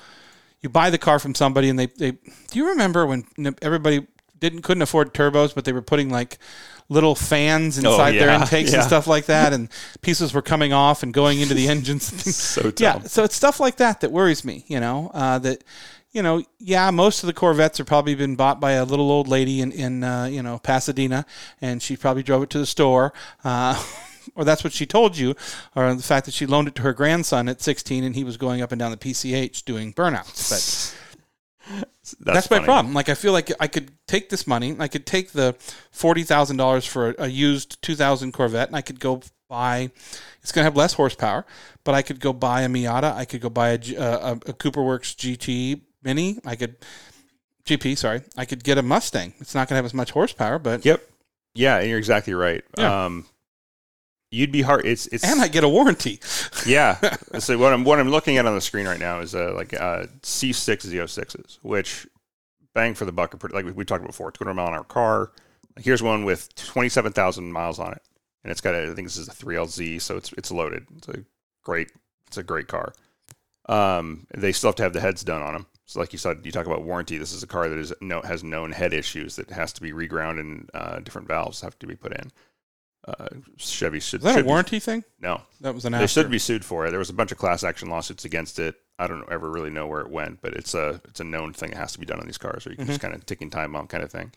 [0.63, 2.13] You buy the car from somebody, and they, they.
[2.13, 3.25] Do you remember when
[3.63, 4.07] everybody
[4.41, 6.39] didn't couldn't afford turbos, but they were putting like
[6.93, 9.69] little fans inside their Oh, yeah, intakes and stuff like that, and
[10.03, 12.05] pieces were coming off and going into the engines.
[12.37, 12.73] So dumb.
[12.79, 14.65] Yeah, so it's stuff like that that worries me.
[14.69, 15.65] You know, uh, that
[16.13, 19.29] you know, yeah, most of the Corvettes are probably been bought by a little old
[19.29, 21.25] lady in in uh, you know Pasadena,
[21.61, 23.13] and she probably drove it to the store.
[23.45, 23.83] Uh,
[24.37, 25.35] Or that's what she told you,
[25.75, 28.37] or the fact that she loaned it to her grandson at 16 and he was
[28.37, 30.49] going up and down the PCH doing burnouts.
[30.49, 30.97] But
[32.21, 32.95] that's, my problem.
[32.95, 35.55] Like I feel like I could take this money, I could take the
[35.91, 39.91] forty thousand dollars for a, a used two thousand Corvette, and I could go buy.
[40.43, 41.45] It's going to have less horsepower,
[41.85, 43.15] but I could go buy a Miata.
[43.15, 46.39] I could go buy a, a, a Cooper Works GT Mini.
[46.45, 46.77] I could
[47.65, 47.97] GP.
[47.97, 49.35] Sorry, I could get a Mustang.
[49.39, 51.03] It's not going to have as much horsepower, but Yep.
[51.55, 52.65] Yeah, and you're exactly right.
[52.79, 53.05] Yeah.
[53.05, 53.27] Um,
[54.33, 54.85] you'd be hard.
[54.87, 56.19] It's it's and I get a warranty.
[56.67, 56.99] yeah.
[57.39, 59.75] so what I'm what I'm looking at on the screen right now is uh, like
[59.75, 62.07] uh, C6 Z06s, which
[62.75, 63.55] bang for the buck are pretty.
[63.55, 65.31] Like we, talked about before, 200 mile an hour car.
[65.79, 68.03] Here's one with 27,000 miles on it,
[68.45, 70.87] and it's got a, I think this is a 3LZ, so it's it's loaded.
[70.97, 71.25] It's a
[71.63, 71.93] great
[72.27, 72.93] it's a great car.
[73.69, 75.67] Um, they still have to have the heads done on them.
[75.85, 77.19] So like you said, you talk about warranty.
[77.19, 79.93] This is a car that is no has known head issues that has to be
[79.93, 82.31] reground and uh, different valves have to be put in.
[83.07, 85.03] Uh, Chevy should, Is that a should be- warranty thing?
[85.21, 86.09] no, That was an they after.
[86.09, 86.91] should be sued for it.
[86.91, 88.77] There was a bunch of class action lawsuits against it.
[88.99, 91.71] I don't ever really know where it went, but it's a it's a known thing
[91.73, 93.51] It has to be done on these cars, or you can just kind of ticking
[93.51, 94.31] time bomb kind of thing.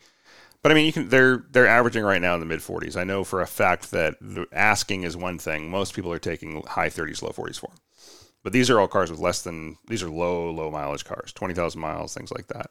[0.62, 2.96] But I mean, you can they're they're averaging right now in the mid 40s.
[2.96, 5.70] I know for a fact that the asking is one thing.
[5.70, 7.70] Most people are taking high 30s, low 40s for.
[8.42, 11.80] But these are all cars with less than these are low low mileage cars, 20,000
[11.80, 12.70] miles, things like that.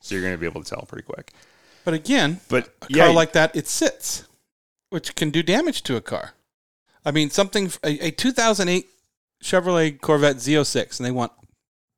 [0.00, 1.32] So you're going to be able to tell pretty quick.
[1.84, 4.24] But again, But a yeah, car like that, it sits,
[4.96, 6.32] which can do damage to a car.
[7.04, 8.86] I mean, something a, a 2008
[9.44, 11.32] Chevrolet Corvette Z06, and they want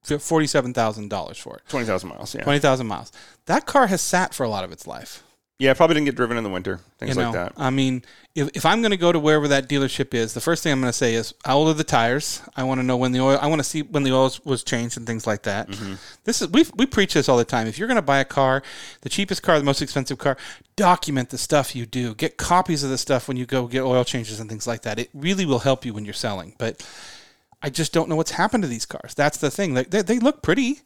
[0.02, 2.34] forty-seven thousand dollars for it, 20,000 miles.
[2.34, 3.12] Yeah, twenty thousand miles.
[3.46, 5.22] That car has sat for a lot of its life.
[5.58, 7.52] Yeah, probably didn't get driven in the winter, things you know, like that.
[7.56, 8.04] I mean,
[8.36, 10.80] if, if I'm going to go to wherever that dealership is, the first thing I'm
[10.80, 12.40] going to say is, how old are the tires?
[12.54, 13.38] I want to know when the oil.
[13.42, 15.68] I want to see when the oil was changed and things like that.
[15.68, 15.94] Mm-hmm.
[16.22, 17.66] This is we we preach this all the time.
[17.66, 18.62] If you're going to buy a car,
[19.00, 20.36] the cheapest car, the most expensive car,
[20.76, 22.14] document the stuff you do.
[22.14, 25.00] Get copies of the stuff when you go get oil changes and things like that.
[25.00, 26.54] It really will help you when you're selling.
[26.56, 26.88] But
[27.60, 29.12] I just don't know what's happened to these cars.
[29.14, 29.74] That's the thing.
[29.74, 30.82] Like they, they look pretty.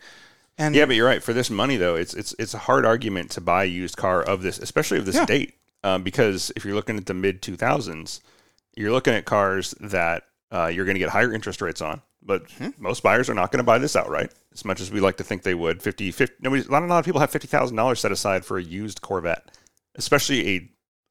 [0.62, 1.22] And Yeah, but you're right.
[1.22, 4.22] For this money, though, it's it's it's a hard argument to buy a used car
[4.22, 5.26] of this, especially of this Yeah.
[5.26, 8.20] date, um, because if you're looking at the mid 2000s,
[8.76, 12.02] you're looking at cars that uh, you're going to get higher interest rates on.
[12.24, 12.68] But Hmm.
[12.78, 15.24] most buyers are not going to buy this outright, as much as we like to
[15.24, 15.82] think they would.
[15.82, 18.44] 50, 50 nobody, a lot, a lot of people have fifty thousand dollars set aside
[18.44, 19.50] for a used Corvette,
[19.96, 20.70] especially a,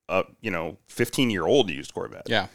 [0.10, 2.28] uh, you know, fifteen year old used Corvette.
[2.30, 2.48] yeah,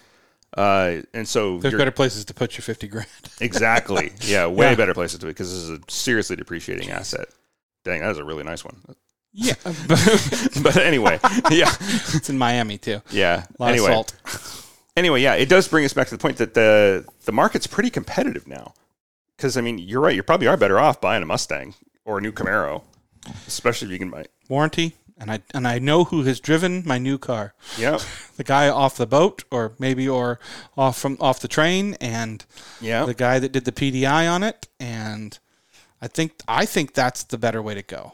[0.56, 3.06] Uh, and so there's better places to put your fifty grand.
[3.40, 4.12] Exactly.
[4.22, 4.74] Yeah, way Yeah.
[4.74, 7.26] better place to because this is a seriously depreciating asset.
[7.84, 8.76] Dang, that is a really nice one.
[9.32, 9.52] yeah,
[10.62, 11.70] but anyway, yeah,
[12.14, 13.02] it's in Miami too.
[13.10, 13.44] yeah.
[13.60, 14.60] Anyway, of salt.
[14.96, 17.90] anyway, yeah, it does bring us back to the point that the the market's pretty
[17.90, 18.72] competitive now.
[19.36, 20.14] Because I mean, you're right.
[20.16, 21.74] You probably are better off buying a Mustang
[22.06, 22.82] or a new Camaro,
[23.46, 24.24] especially if you can buy.
[24.48, 27.54] warranty, and I and I know who has driven my new car.
[27.78, 27.98] Yeah,
[28.36, 30.38] The guy off the boat, or maybe or
[30.76, 32.44] off from off the train, and
[32.80, 33.06] yeah.
[33.06, 34.68] the guy that did the PDI on it.
[34.78, 35.38] And
[36.02, 38.12] I think I think that's the better way to go.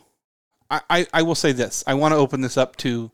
[0.71, 1.83] I, I, I will say this.
[1.87, 3.11] I want to open this up to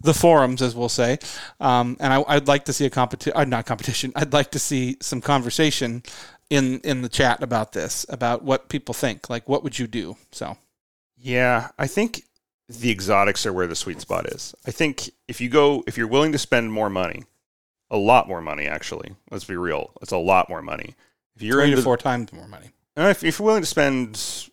[0.00, 1.18] the forums, as we'll say,
[1.60, 3.36] um, and I, I'd like to see a competition.
[3.36, 4.12] Uh, not competition.
[4.16, 6.04] I'd like to see some conversation
[6.48, 9.28] in in the chat about this, about what people think.
[9.28, 10.16] Like, what would you do?
[10.30, 10.56] So,
[11.18, 12.22] Yeah, I think
[12.80, 14.54] the exotics are where the sweet spot is.
[14.66, 17.24] I think if you go, if you're willing to spend more money,
[17.90, 19.14] a lot more money, actually.
[19.30, 20.94] Let's be real, it's a lot more money.
[21.36, 22.70] If you're into four times more money.
[22.96, 24.48] Uh, if, if you're willing to spend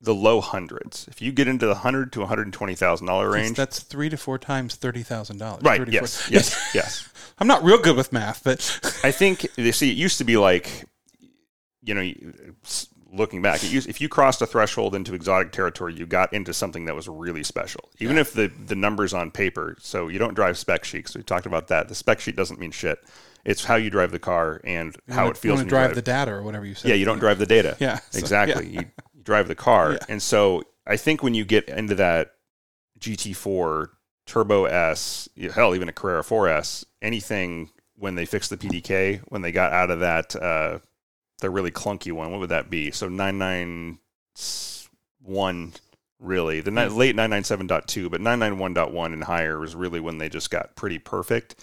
[0.00, 3.06] the low hundreds, if you get into the hundred to one hundred and twenty thousand
[3.06, 5.62] dollar range, That's three to four times thirty thousand dollars.
[5.62, 5.86] right?
[5.88, 7.08] Yes, yes, yes.
[7.38, 8.60] I'm not real good with math, but
[9.04, 10.84] I think they see it used to be like,
[11.82, 12.12] you know,
[13.12, 16.52] looking back, it used, if you crossed a threshold into exotic territory, you got into
[16.54, 17.90] something that was really special.
[18.00, 21.14] Even if the the numbers on paper, so you don't drive spec sheets.
[21.14, 21.88] We talked about that.
[21.88, 22.98] The spec sheet doesn't mean shit.
[23.44, 25.58] It's how you drive the car and how it feels.
[25.58, 26.88] You want drive you the data or whatever you said.
[26.88, 27.76] Yeah, you don't drive the data.
[27.80, 28.66] Yeah, so- exactly.
[28.68, 28.80] yeah.
[28.82, 29.98] You, you drive the car, Yeah.
[30.08, 32.32] and so I think when you get into that
[33.00, 33.88] GT4
[34.26, 39.52] Turbo S, hell, even a Carrera 4S, anything when they fixed the PDK, when they
[39.52, 40.78] got out of that, uh,
[41.42, 42.90] the really clunky one, what would that be?
[42.90, 45.72] So 991,
[46.18, 46.96] really, the ni- hmm.
[46.96, 51.62] late 997.2, but 991.1 and higher was really when they just got pretty perfect.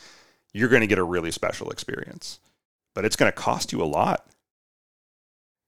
[0.53, 2.39] You're going to get a really special experience,
[2.93, 4.27] but it's going to cost you a lot.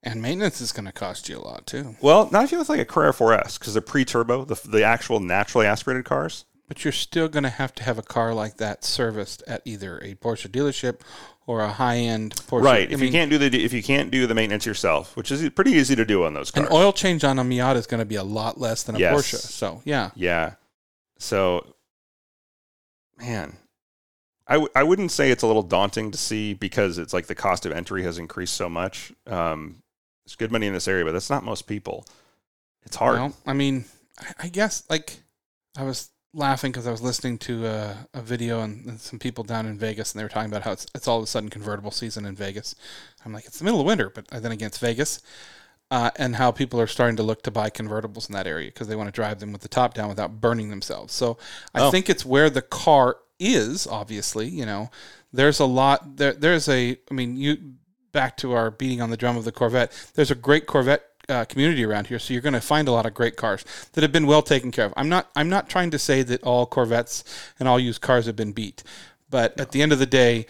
[0.03, 1.95] And maintenance is going to cost you a lot too.
[2.01, 5.19] Well, not if you have like a Carrera 4S because they're pre-turbo, the, the actual
[5.19, 6.45] naturally aspirated cars.
[6.67, 9.99] But you're still going to have to have a car like that serviced at either
[9.99, 11.01] a Porsche dealership
[11.47, 12.63] or a high-end Porsche.
[12.63, 12.89] right.
[12.89, 15.31] I if mean, you can't do the if you can't do the maintenance yourself, which
[15.31, 16.67] is pretty easy to do on those cars.
[16.67, 18.99] an oil change on a Miata is going to be a lot less than a
[18.99, 19.15] Yes.
[19.15, 19.35] Porsche.
[19.37, 20.53] So yeah, Yeah.
[21.17, 21.65] So,
[23.17, 23.57] man,
[24.47, 27.35] I w- I wouldn't say it's a little daunting to see because it's like the
[27.35, 29.11] cost of entry has increased so much.
[29.27, 29.81] Um,
[30.25, 32.05] there's good money in this area, but that's not most people.
[32.83, 33.19] It's hard.
[33.19, 33.85] Well, I mean,
[34.19, 35.17] I- I guess like
[35.77, 39.43] I was laughing because I was listening to a, a video and, and some people
[39.43, 41.49] down in Vegas, and they were talking about how it's, it's all of a sudden
[41.49, 42.75] convertible season in Vegas.
[43.25, 45.21] I'm like, it's the middle of winter, but then again, it's Vegas.
[45.89, 48.87] Uh, and how people are starting to look to buy convertibles in that area because
[48.87, 51.13] they want to drive them with the top down without burning themselves.
[51.13, 51.37] So
[51.75, 51.91] I Oh.
[51.91, 53.85] think it's where the car is.
[53.85, 54.89] Obviously, you know,
[55.33, 56.31] there's a lot there.
[56.31, 57.57] There's a, I mean, you
[58.13, 59.91] back to our beating on the drum of the Corvette.
[60.13, 63.05] There's a great Corvette uh, community around here, so you're going to find a lot
[63.05, 63.63] of great cars
[63.93, 64.93] that have been well taken care of.
[64.97, 67.23] I'm not, I'm not trying to say that all Corvettes
[67.59, 68.83] and all used cars have been beat,
[69.29, 70.45] but at the end of the day,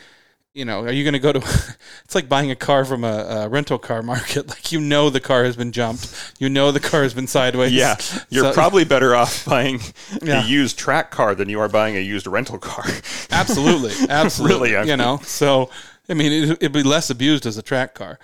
[0.54, 1.40] you know, are you going to go to?
[2.04, 3.08] it's like buying a car from a,
[3.46, 4.48] a rental car market.
[4.50, 6.34] Like you know, the car has been jumped.
[6.40, 7.72] You know, the car has been sideways.
[7.72, 7.96] Yeah,
[8.30, 9.80] you're So- probably better off buying
[10.22, 10.44] Yeah.
[10.44, 12.84] a used track car than you are buying a used rental car.
[13.32, 14.72] absolutely, absolutely.
[14.72, 15.70] Really, I you know, so
[16.10, 18.20] I mean, it, it'd be less abused as a track car.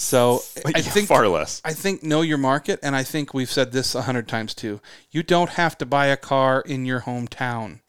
[0.00, 1.60] So I Yeah, think far less.
[1.62, 4.80] I think know your market, and I think we've said this a hundred times too.
[5.10, 7.80] You don't have to buy a car in your hometown.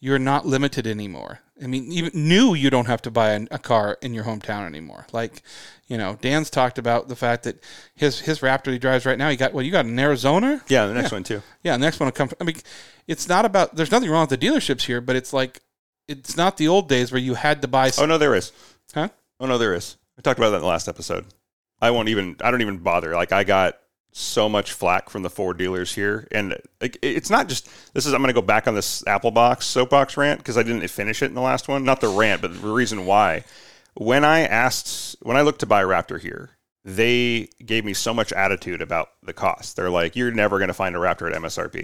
[0.00, 1.40] You're not limited anymore.
[1.62, 4.64] I mean, even new, you don't have to buy a, a car in your hometown
[4.64, 5.06] anymore.
[5.12, 5.42] Like,
[5.86, 7.62] you know, Dan's talked about the fact that
[7.94, 9.28] his his Raptor he drives right now.
[9.28, 10.62] He got well, you got an Arizona.
[10.68, 11.42] Yeah, the next one too.
[11.62, 12.30] Yeah, the next one will come.
[12.40, 12.56] I mean,
[13.06, 13.76] it's not about.
[13.76, 15.60] There's nothing wrong with the dealerships here, but it's like,
[16.08, 17.90] it's not the old days where you had to buy.
[17.98, 18.50] Oh no, there is.
[18.94, 19.10] Huh?
[19.38, 19.98] Oh no, there is.
[20.16, 21.26] We talked about that in the last episode.
[21.80, 22.36] I won't even.
[22.42, 23.14] I don't even bother.
[23.14, 23.76] Like I got
[24.12, 27.68] so much flack from the Ford dealers here, and like, it's not just.
[27.94, 28.12] This is.
[28.12, 31.22] I'm going to go back on this Apple box soapbox rant because I didn't finish
[31.22, 31.84] it in the last one.
[31.84, 33.44] Not the rant, but the reason why.
[33.94, 36.50] When I asked, when I looked to buy a Raptor here,
[36.84, 39.76] they gave me so much attitude about the cost.
[39.76, 41.74] They're like, "You're never going to find a Raptor at MSRP."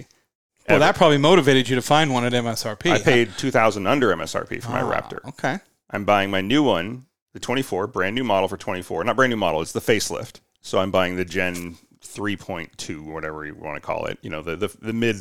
[0.68, 0.78] well, Ever.
[0.80, 2.90] that probably motivated you to find one at MSRP.
[2.90, 5.24] I paid two thousand under MSRP for my Ah, Raptor.
[5.28, 5.58] Okay.
[5.90, 9.04] I'm buying my new one, the 24, brand new model for 24.
[9.04, 10.40] Not brand new model, it's the facelift.
[10.62, 14.18] So I'm buying the Gen 3.2, whatever you want to call it.
[14.22, 15.16] You know, the the, the mid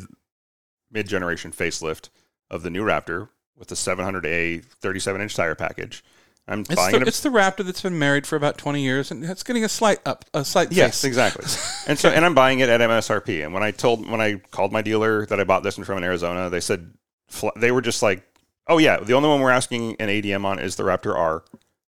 [0.90, 2.08] mid generation facelift
[2.50, 6.02] of the new Raptor with the 700A 37 inch tire package.
[6.48, 7.02] I'm It's buying the, it.
[7.02, 9.68] a- it's the Raptor that's been married for about 20 years, and it's getting a
[9.68, 11.04] slight up, a slight Yes, face.
[11.04, 11.44] exactly.
[11.86, 13.44] and so, and I'm buying it at MSRP.
[13.44, 15.98] And when I told, when I called my dealer that I bought this one from
[15.98, 16.94] in Arizona, they said
[17.56, 18.22] they were just like,
[18.68, 21.44] "Oh yeah, the only one we're asking an ADM on is the Raptor R."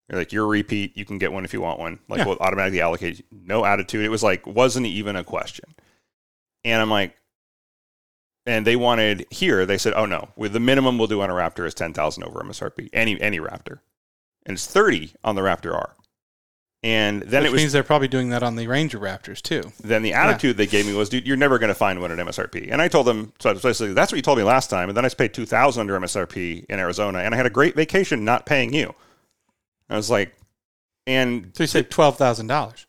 [0.08, 0.96] They're like, "You're a repeat.
[0.96, 1.98] You can get one if you want one.
[2.08, 2.26] Like, Yeah.
[2.26, 3.24] we'll automatically allocate.
[3.30, 4.04] No attitude.
[4.04, 5.74] It was like wasn't even a question."
[6.64, 7.14] And I'm like,
[8.46, 9.66] and they wanted here.
[9.66, 12.24] They said, "Oh no, with the minimum we'll do on a Raptor is ten thousand
[12.24, 12.88] over MSRP.
[12.92, 13.80] Any any Raptor,
[14.46, 15.94] and it's thirty on the Raptor R."
[16.84, 19.72] And then Which it was means they're probably doing that on the Ranger Raptors too.
[19.82, 22.18] then the attitude they gave me was, dude, you're never going to find one at
[22.18, 22.70] MSRP.
[22.70, 24.88] And I told them, so basically, that's what you told me last time.
[24.88, 28.24] And then I paid 2000 under MSRP in Arizona, and I had a great vacation
[28.24, 28.94] not paying you.
[29.90, 30.34] I was like,
[31.06, 32.86] and So you saved twelve thousand dollars.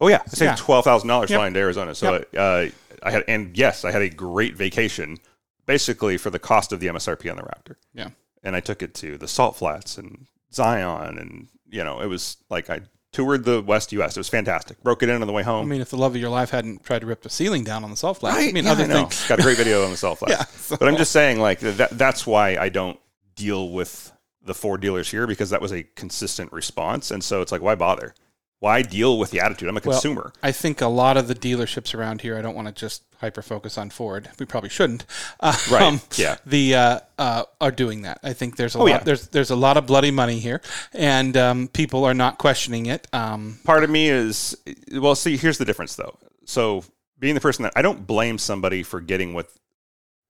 [0.00, 0.54] oh yeah, I saved Yeah.
[0.56, 1.38] twelve thousand dollars Yep.
[1.38, 1.94] flying to Arizona.
[1.94, 2.66] So uh,
[3.02, 5.18] I had, and yes, I had a great vacation,
[5.66, 7.76] basically for the cost of the MSRP on the Raptor.
[7.94, 8.08] Yeah.
[8.42, 12.36] And I took it to the Salt Flats and Zion, and you know, it was
[12.50, 12.80] like I
[13.12, 14.16] toured the West U.S.
[14.16, 14.82] It was fantastic.
[14.82, 15.66] Broke it in on the way home.
[15.66, 17.82] I mean, if the love of your life hadn't tried to rip the ceiling down
[17.84, 19.26] on the salt flats, I mean, yeah, other I things.
[19.28, 20.32] Got a great video on the Salt Flats.
[20.38, 21.90] Yeah, so- But I'm just saying, like that.
[21.92, 22.98] That's why I don't
[23.34, 27.52] deal with the Ford dealers here because that was a consistent response, and so it's
[27.52, 28.14] like, why bother?
[28.60, 29.68] Why deal with the attitude?
[29.68, 30.32] I'm a Well, consumer.
[30.42, 32.36] I think a lot of the dealerships around here.
[32.36, 34.28] I don't want to just hyper focus on Ford.
[34.40, 35.06] We probably shouldn't.
[35.38, 36.38] Uh, Right, um, yeah.
[36.44, 38.18] The uh, uh, are doing that.
[38.24, 38.88] I think there's a Oh, lot.
[38.88, 38.98] yeah.
[38.98, 40.60] There's there's a lot of bloody money here,
[40.92, 43.06] and um, people are not questioning it.
[43.12, 44.56] Um, part of me is
[44.92, 46.82] well see here's the difference though so
[47.18, 49.50] being the person that i don't blame somebody for getting what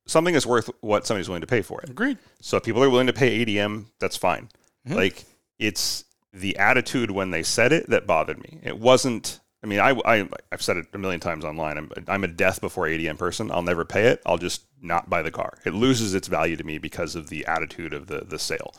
[0.08, 2.18] something is worth what somebody's willing to pay for it agreed.
[2.40, 4.48] so if people are willing to pay adm that's fine
[4.88, 4.94] Mhm.
[4.96, 5.24] like
[5.58, 9.90] it's the attitude when they said it that bothered me it wasn't i mean I,
[10.04, 13.50] I i've said it a million times online I'm, I'm a death before adm person
[13.52, 16.64] i'll never pay it i'll just not buy the car it loses its value to
[16.64, 18.74] me because of the attitude of the the sale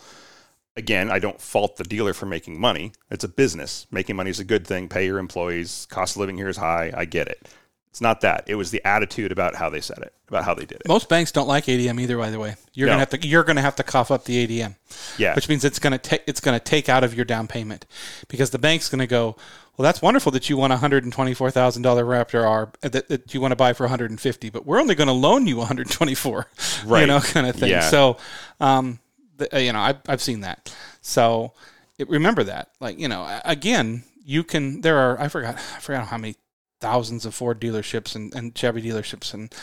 [0.76, 2.94] again, I don't fault the dealer for making money.
[3.12, 3.86] It's a business.
[3.92, 4.88] Making money is a good thing.
[4.88, 5.86] Pay your employees.
[5.90, 6.94] Cost of living here is high.
[6.96, 7.50] I get it.
[7.90, 8.44] It's not that.
[8.48, 10.88] It was the attitude about how they said it, about how they did it.
[10.88, 12.18] Most banks don't like ADM either.
[12.18, 12.94] By the way, you're No.
[12.94, 14.76] gonna have to you're gonna have to cough up the ADM,
[15.18, 15.34] Yeah.
[15.34, 17.86] which means it's gonna take it's gonna take out of your down payment,
[18.28, 19.36] because the bank's gonna go.
[19.76, 22.70] Well, that's wonderful that you want a hundred and twenty four thousand dollar Raptor R
[22.82, 25.08] that, that you want to buy for one hundred and fifty, but we're only going
[25.08, 26.48] to loan you one hundred twenty four,
[26.86, 27.02] right?
[27.02, 27.70] you know, kind of thing.
[27.70, 27.90] Yeah.
[27.90, 28.18] So,
[28.60, 29.00] um,
[29.38, 30.76] the, uh, you know, I've I've seen that.
[31.02, 31.54] So,
[31.98, 32.72] it, remember that.
[32.82, 34.82] Like, you know, again, you can.
[34.82, 36.36] There are I forgot I forgot how many
[36.80, 39.54] thousands of Ford dealerships and, and Chevy dealerships and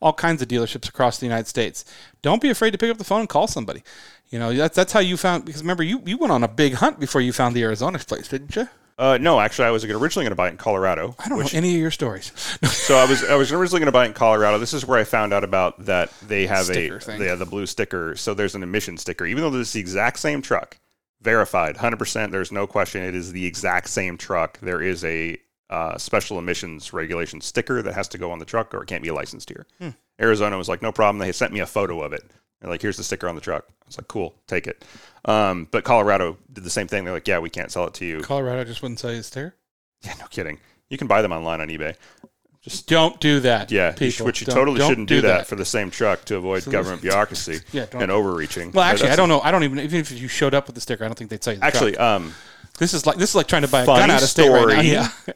[0.00, 1.84] all kinds of dealerships across the United States.
[2.22, 3.82] Don't be afraid to pick up the phone and call somebody.
[4.30, 6.74] You know, that's that's how you found because remember you you went on a big
[6.74, 8.68] hunt before you found the Arizona place, didn't you?
[8.96, 11.16] Uh, no, actually, I was originally going to buy it in Colorado.
[11.18, 12.32] I don't know any of your stories.
[12.66, 14.58] So I was I was originally going to buy it in Colorado.
[14.58, 17.18] This is where I found out about that they have Sticker a thing.
[17.18, 18.14] they have the blue sticker.
[18.16, 20.76] So there's an emission sticker, even though it's the exact same truck,
[21.22, 22.30] verified, hundred percent.
[22.32, 23.02] There's no question.
[23.02, 24.58] It is the exact same truck.
[24.60, 25.38] There is a
[25.70, 29.02] uh, special emissions regulation sticker that has to go on the truck, or it can't
[29.02, 29.66] be licensed here.
[29.78, 29.90] Hmm.
[30.20, 31.18] Arizona was like, no problem.
[31.18, 32.22] They sent me a photo of it.
[32.60, 33.64] They're like, here's the sticker on the truck.
[33.68, 34.84] I was like, cool, take it.
[35.24, 37.04] Um, but Colorado did the same thing.
[37.04, 38.20] They're like, yeah, we can't sell it to you.
[38.20, 39.54] Colorado just wouldn't sell you a sticker.
[40.02, 40.58] Yeah, no kidding.
[40.90, 41.94] You can buy them online on eBay.
[42.60, 43.70] Just Don't do that.
[43.70, 44.10] Yeah, you people.
[44.10, 46.64] sh- which you Don't- totally don't shouldn't do that, for the same truck to avoid
[46.66, 48.72] government bureaucracy Yeah, and overreaching.
[48.72, 49.40] Well, actually, I don't know.
[49.40, 51.42] I don't even even if you showed up with the sticker, I don't think they'd
[51.42, 51.60] sell you.
[51.60, 52.34] The Actually, um,
[52.78, 54.76] this is like this is like trying to buy a gun out of state right
[54.76, 54.82] now.
[54.82, 55.08] Yeah.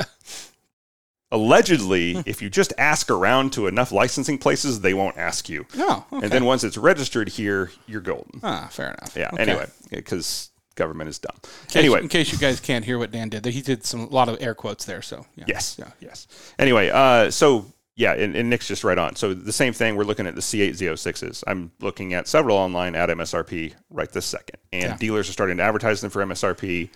[1.35, 5.67] allegedly, if you just ask around to enough licensing places, they won't ask you.
[5.77, 6.07] No.
[6.13, 6.25] Okay.
[6.25, 8.41] And then once it's registered here, you're golden.
[8.43, 9.15] ah, fair enough.
[9.17, 9.31] Yeah.
[9.33, 9.43] Okay.
[9.43, 11.37] Anyway, because government is dumb.
[11.43, 14.01] In case, Anyway, in case you guys can't hear what Dan did, he did some
[14.01, 15.03] a lot of air quotes there.
[15.03, 15.45] So yeah.
[15.49, 15.77] Yes.
[15.79, 15.91] Yeah.
[16.01, 16.27] Yes.
[16.59, 17.67] Anyway, uh, so
[17.97, 19.15] yeah, and, and Nick's just right on.
[19.15, 19.95] So the same thing.
[19.97, 21.45] We're looking at the C8 Z06s.
[21.47, 24.97] I'm looking at several online at MSRP right this second, and Yeah.
[24.97, 26.91] dealers are starting to advertise them for MSRP.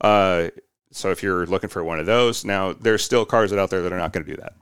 [0.00, 0.48] Uh,
[0.94, 3.92] so if you're looking for one of those, now there's still cars out there that
[3.92, 4.54] are not going to do that.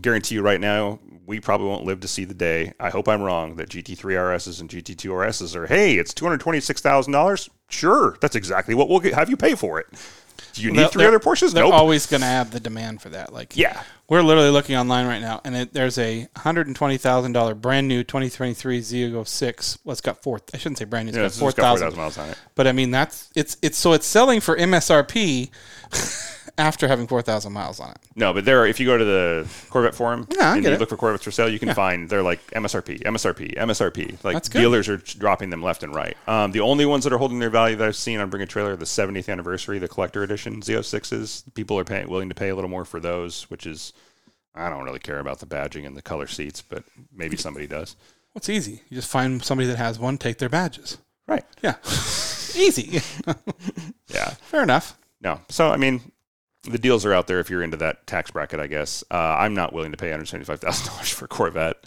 [0.00, 2.72] Guarantee you right now, we probably won't live to see the day.
[2.78, 5.66] I hope I'm wrong that GT3 RSs and GT2 RSs are.
[5.66, 7.50] Hey, it's two hundred twenty-six thousand dollars.
[7.68, 9.86] Sure, that's exactly what we'll get, have you pay for it.
[10.52, 11.52] Do you need They're- three other Porsches?
[11.52, 11.74] They're Nope.
[11.74, 13.32] always going to have the demand for that.
[13.32, 13.82] Like yeah.
[14.08, 17.54] We're literally looking online right now, and it, there's a hundred and twenty thousand dollar
[17.54, 19.78] brand new 2023 Z06.
[19.84, 20.40] Well, it's got four.
[20.52, 21.10] I shouldn't say brand new.
[21.10, 21.98] It's Yeah, got it's four got 4,000 thousand.
[22.00, 22.38] miles on it.
[22.56, 25.50] But I mean, that's it's it's so it's selling for MSRP
[26.60, 27.96] after having four thousand miles on it.
[28.14, 30.78] No, but there, if you go to the Corvette forum Yeah, and you it.
[30.78, 34.22] look for Corvettes for sale, you can find they're like MSRP, MSRP, MSRP.
[34.22, 36.16] Like dealers are dropping them left and right.
[36.28, 38.46] Um, the only ones that are holding their value that I've seen on Bring a
[38.46, 41.44] Trailer are the 70th anniversary, the collector edition Z06s.
[41.54, 43.92] People are paying, willing to pay a little more for those, which is
[44.54, 47.96] I don't really care about the badging and the color seats, but maybe somebody does.
[48.32, 48.82] What's easy?
[48.88, 50.98] You just find somebody that has one, take their badges.
[51.26, 51.44] Right.
[51.62, 51.76] Yeah,
[52.56, 53.00] easy.
[54.12, 54.30] Yeah.
[54.30, 54.98] Fair enough.
[55.22, 55.40] No.
[55.48, 56.00] So I mean,
[56.64, 58.60] the deals are out there if you're into that tax bracket.
[58.60, 61.84] I guess uh, I'm not willing to pay 175 thousand dollars for a Corvette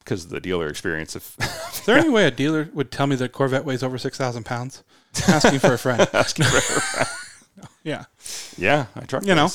[0.00, 1.16] because of the dealer experience.
[1.16, 1.36] If
[1.74, 4.44] Is there any way a dealer would tell me that Corvette weighs over six thousand
[4.44, 4.82] pounds?
[5.28, 6.08] Asking for a friend.
[6.12, 7.08] asking for, a friend.
[7.82, 8.04] Yeah.
[8.56, 9.24] yeah, I truck.
[9.26, 9.48] You know.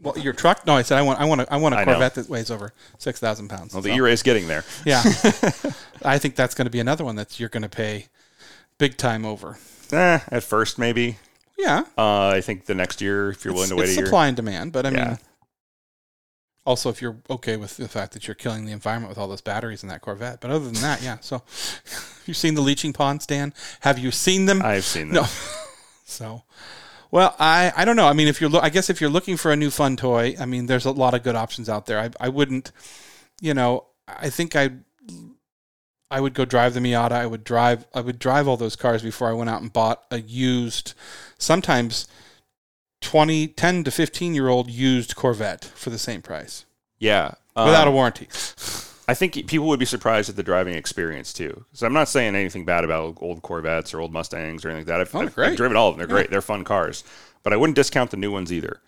[0.00, 0.66] Well, your truck?
[0.66, 1.20] No, I said I want.
[1.20, 1.40] I want.
[1.42, 1.92] A, I want a I know.
[1.92, 3.72] Corvette that weighs over six thousand pounds.
[3.74, 4.64] Well, the So, E-Ray's getting there.
[4.84, 5.02] yeah,
[6.04, 8.06] I think that's going to be another one that you're going to pay
[8.78, 9.56] big time over.
[9.92, 11.18] Eh, at first, maybe.
[11.58, 14.00] Yeah, Uh, I think the next year, if you're willing it's, to wait it's a
[14.00, 14.06] year.
[14.06, 14.72] supply and demand.
[14.72, 15.04] But I Yeah.
[15.08, 15.18] mean,
[16.66, 19.40] also if you're okay with the fact that you're killing the environment with all those
[19.42, 20.40] batteries in that Corvette.
[20.40, 21.18] But other than that, yeah.
[21.20, 21.42] So,
[22.26, 23.52] you've seen the leaching ponds, Dan?
[23.80, 24.62] Have you seen them?
[24.62, 25.22] I've seen them.
[25.22, 25.28] no.
[26.06, 26.42] So,
[27.10, 28.06] Well, I, I don't know.
[28.08, 30.34] I mean, if you're lo- I guess if you're looking for a new fun toy,
[30.38, 31.98] I mean, there's a lot of good options out there.
[31.98, 32.72] I I wouldn't,
[33.40, 34.70] you know, I think I
[36.14, 37.10] I would go drive the Miata.
[37.10, 40.04] I would drive I would drive all those cars before I went out and bought
[40.12, 40.94] a used,
[41.38, 42.06] sometimes
[43.00, 46.66] 20, 10 to 15 year old used Corvette for the same price
[47.00, 48.28] Yeah, without a um, warranty.
[49.08, 51.64] I think people would be surprised at the driving experience too.
[51.72, 54.86] So I'm not saying anything bad about old Corvettes or old Mustangs or anything like
[54.86, 55.00] that.
[55.00, 55.36] I've, Oh, I've.
[55.52, 55.98] I've driven all of them.
[55.98, 56.30] They're great.
[56.30, 57.02] They're fun cars.
[57.42, 58.80] But I wouldn't discount the new ones either.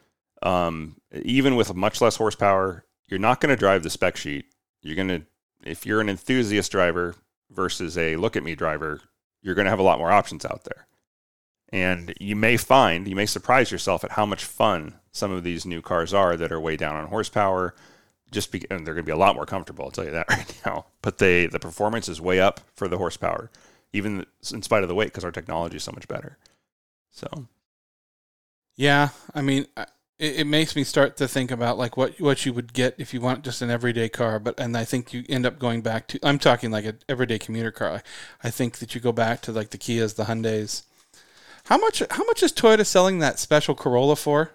[0.43, 4.47] Um, even with much less horsepower, you're not going to drive the spec sheet.
[4.81, 5.23] You're going to,
[5.67, 7.17] if you're an enthusiast driver
[7.51, 9.01] versus a look at me driver,
[9.43, 10.87] you're going to have a lot more options out there.
[11.71, 15.67] And you may find, you may surprise yourself at how much fun some of these
[15.67, 17.75] new cars are that are way down on horsepower.
[18.31, 19.85] Just be, and they're going to be a lot more comfortable.
[19.85, 20.87] I'll tell you that right now.
[21.03, 23.51] But they, the performance is way up for the horsepower,
[23.93, 26.39] even in spite of the weight, because our technology is so much better.
[27.11, 27.47] So
[28.77, 29.67] Yeah, I mean,
[30.19, 33.13] it, it makes me start to think about like what what you would get if
[33.15, 34.39] you want just an everyday car.
[34.39, 37.39] But and I think you end up going back to I'm talking like an everyday
[37.39, 38.03] commuter car.
[38.43, 40.85] I think that you go back to like the Kias, the Hyundai's.
[41.65, 44.53] How much how much is Toyota selling that special Corolla for?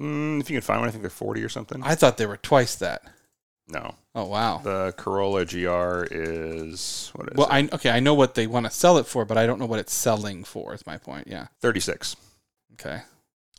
[0.00, 1.82] mm, if you can find one, I think they're forty or something.
[1.82, 3.02] I thought they were twice that.
[3.68, 4.58] no, Oh wow.
[4.58, 7.52] the Corolla GR is what is Well, it?
[7.52, 9.66] I okay, I know what they want to sell it for, but I don't know
[9.66, 10.72] what it's selling for.
[10.74, 11.26] Is my point.
[11.26, 11.48] Yeah.
[11.60, 12.14] Thirty six.
[12.74, 13.02] Okay.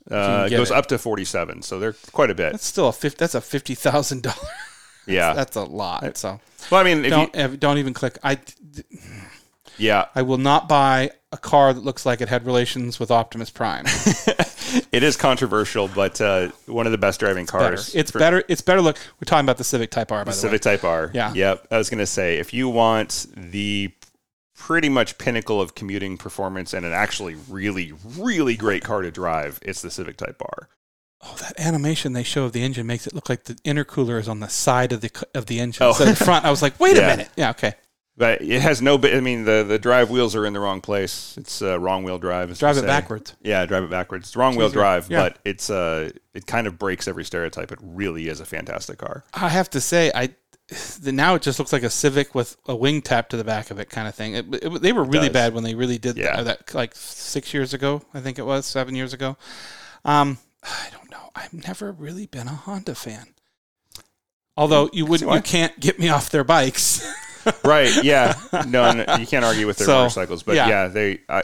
[0.10, 0.78] Uh, it goes it.
[0.78, 2.51] up to forty seven, so they're quite a bit.
[2.51, 3.18] That's still a fifty.
[3.18, 4.36] That's a fifty thousand dollar.
[5.08, 5.34] yeah.
[5.34, 6.18] That's a lot.
[6.18, 6.39] So
[6.70, 8.18] Well, I mean, if don't ev- don't even click.
[8.24, 8.39] I
[9.78, 13.49] yeah, I will not buy a car that looks like it had relations with Optimus
[13.49, 13.86] Prime.
[14.91, 17.58] it is controversial, but uh, one of the best driving Better.
[17.58, 17.93] cars.
[17.93, 18.43] It's for- better.
[18.47, 18.97] It's better look.
[19.20, 20.36] We're talking about the Civic Type R, by the, way.
[20.36, 21.12] Civic Type R.
[21.14, 21.34] Yeah.
[21.34, 21.68] Yep.
[21.72, 23.91] I was going to say, if you want the
[24.56, 29.60] pretty much pinnacle of commuting performance and an actually really, really great car to drive,
[29.62, 30.70] it's the Civic Type R.
[31.24, 34.28] Oh, that animation they show of the engine makes it look like the intercooler is
[34.28, 35.89] on the side of the of the engine Oh.
[35.89, 36.45] instead of the front.
[36.45, 37.03] I was like, wait Yeah.
[37.03, 37.30] a minute.
[37.36, 37.49] Yeah.
[37.51, 37.74] Okay.
[38.18, 41.36] But it has no i mean, the the drive wheels are in the wrong place.
[41.38, 42.58] It's uh, wrong wheel drive.
[42.58, 42.86] Drive it say.
[42.88, 43.36] backwards.
[43.41, 44.28] Yeah, drive it backwards.
[44.28, 44.80] It's wrong wheel easier.
[44.80, 45.22] drive, Yeah.
[45.24, 47.74] but it's uh, it kind of breaks every stereotype.
[47.74, 49.26] It really is a fantastic car.
[49.34, 50.30] I have to say, I
[51.03, 53.80] now it just looks like a Civic with a wing tap to the back of
[53.80, 54.34] it, kind of thing.
[54.36, 56.41] It, it- they were really bad when they really did Yeah.
[56.41, 58.01] that, that, like six years ago.
[58.13, 59.38] I think it was seven years ago.
[60.03, 61.30] Um, I don't know.
[61.36, 63.28] I've never really been a Honda fan.
[64.57, 67.05] Although you would, you can't get me off their bikes.
[67.63, 68.03] Right?
[68.03, 68.34] Yeah.
[68.68, 70.68] No, no you can't argue with their So, motorcycles, but yeah.
[70.68, 71.43] yeah, they I,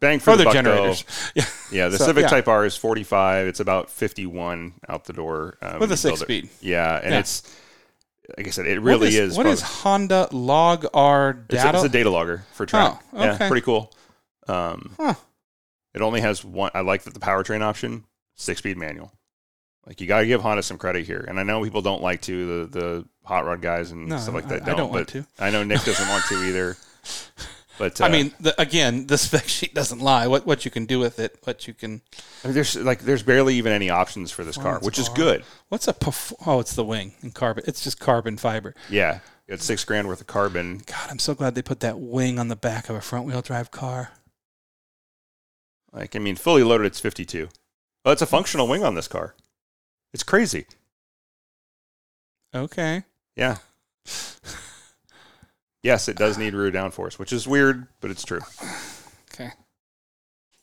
[0.00, 1.04] bang for For the buck, generators.
[1.04, 1.42] though.
[1.42, 1.44] Yeah.
[1.70, 2.28] Yeah, the So, Civic yeah.
[2.28, 3.46] Type R is 45.
[3.46, 6.24] It's about 51 out the door um, With a six it.
[6.24, 6.48] speed.
[6.62, 7.18] Yeah, and Yeah.
[7.18, 7.42] it's
[8.36, 9.36] like I said, it really what is, is.
[9.36, 11.78] What is Honda Log R it's, a, data?
[11.78, 13.00] it's a data logger for track.
[13.12, 13.92] Oh, Yeah, pretty cool.
[14.48, 15.14] Um, Huh.
[15.94, 16.70] It only has one.
[16.74, 18.04] I like that the powertrain option,
[18.34, 19.12] six speed manual.
[19.86, 22.20] Like you got to give Honda some credit here, and I know people don't like
[22.22, 24.68] to the the hot rod guys and No, stuff like that.
[24.68, 25.26] I- I don't want but to.
[25.38, 26.76] I know Nick doesn't want to either.
[27.78, 30.26] But I uh, mean, the, again, the spec sheet doesn't lie.
[30.26, 32.02] What what you can do with it, what you can.
[32.42, 35.44] I mean, there's like there's barely even any options for this car, which is good.
[35.68, 37.64] What's a perf- oh, it's the wing and carbon.
[37.66, 38.74] It's just carbon fiber.
[38.88, 40.82] Yeah, it's six grand worth of carbon.
[40.86, 43.42] God, I'm so glad they put that wing on the back of a front wheel
[43.42, 44.12] drive car.
[45.92, 47.48] Like I mean, fully loaded, it's 52.
[48.04, 49.34] Well, it's a functional wing on this car.
[50.12, 50.66] It's crazy.
[52.54, 53.04] Okay.
[53.34, 53.58] Yeah.
[55.86, 58.40] yes, it does need rear downforce, which is weird, but it's true.
[59.32, 59.50] Okay.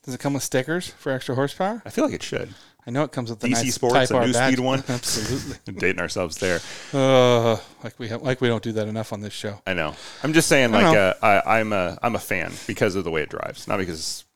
[0.04, 1.82] Does it come with stickers for extra horsepower?
[1.84, 2.54] I feel like it should.
[2.86, 4.52] I know it comes with the DC nice Sports, a new badge.
[4.52, 4.84] speed one.
[4.88, 5.72] Absolutely.
[5.80, 6.60] Dating ourselves there.
[6.92, 9.62] Uh, like we have, like we don't do that enough on this show.
[9.66, 9.96] I know.
[10.22, 13.10] I'm just saying, I like, uh, I, I'm a I'm a fan because of the
[13.10, 14.26] way it drives, not because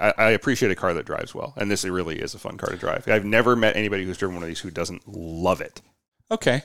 [0.00, 2.70] I, I appreciate a car that drives well, and this really is a fun car
[2.70, 3.06] to drive.
[3.06, 5.80] I've never met anybody who's driven one of these who doesn't love it.
[6.32, 6.62] Okay.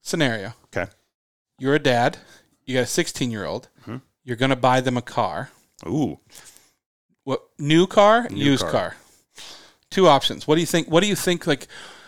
[0.00, 0.54] Scenario.
[0.66, 0.90] Okay.
[1.58, 2.18] You're a dad.
[2.64, 3.68] You got a 16 year old.
[3.86, 4.00] Mhm.
[4.24, 5.50] You're going to buy them a car.
[5.86, 6.20] Ooh,
[7.24, 8.70] What new car, New used car.
[8.70, 8.96] car.
[9.90, 10.46] Two options.
[10.46, 10.88] What do you think?
[10.88, 11.46] What do you think?
[11.46, 11.66] Like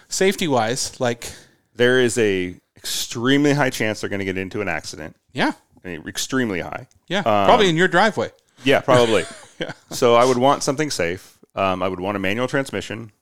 [0.09, 1.33] safety wise, like
[1.75, 5.17] there is a extremely high chance they're going to get into an accident.
[5.33, 5.53] yeah,
[5.85, 6.87] I mean, extremely high.
[7.09, 8.31] yeah, Um, probably in your driveway.
[8.65, 9.25] Yeah, probably.
[9.61, 9.71] Yeah.
[9.93, 11.39] So I would want something safe.
[11.55, 13.13] Um, I would want a manual transmission.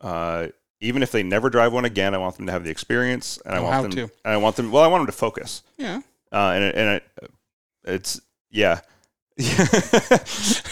[0.00, 0.46] Uh,
[0.80, 3.52] even if they never drive one again, I want them to have the experience, and
[3.52, 3.90] I want them.
[3.92, 4.02] to.
[4.24, 4.70] And I want them.
[4.70, 5.62] Well, I want them to focus.
[5.78, 6.02] Yeah.
[6.32, 7.30] Uh, and and it,
[7.84, 8.20] it's
[8.50, 8.80] yeah,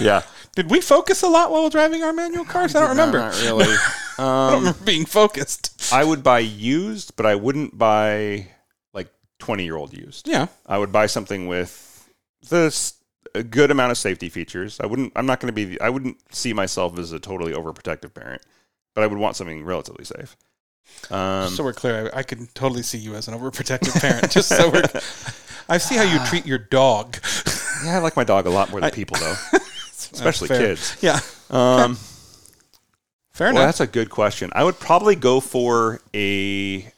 [0.01, 0.23] yeah.
[0.57, 2.75] Did we focus a lot while driving our manual cars?
[2.75, 3.19] I don't remember.
[3.19, 3.67] Not really.
[4.19, 5.93] I don't Um, remember being focused.
[5.93, 8.49] I would buy used, but I wouldn't buy
[8.93, 9.09] like
[9.39, 10.27] twenty year old used.
[10.29, 10.47] Yeah.
[10.67, 12.09] I would buy something with
[12.49, 12.95] this
[13.35, 14.81] a good amount of safety features.
[14.81, 15.13] I wouldn't.
[15.15, 15.65] I'm not going to be.
[15.65, 18.43] the- I wouldn't see myself as a totally overprotective parent,
[18.95, 20.37] but I would want something relatively safe.
[21.11, 24.29] Um, so we're clear, I, I can totally see you as an overprotective parent.
[24.33, 24.83] just so we're,
[25.71, 27.17] I see how you treat your dog.
[27.85, 29.35] yeah, I like my dog a lot more than people, though,
[30.13, 30.59] especially Fair.
[30.59, 30.97] kids.
[31.01, 31.97] Yeah, Um,
[33.33, 33.69] fair well, enough.
[33.69, 34.51] that's a good question.
[34.55, 36.93] I would probably go for a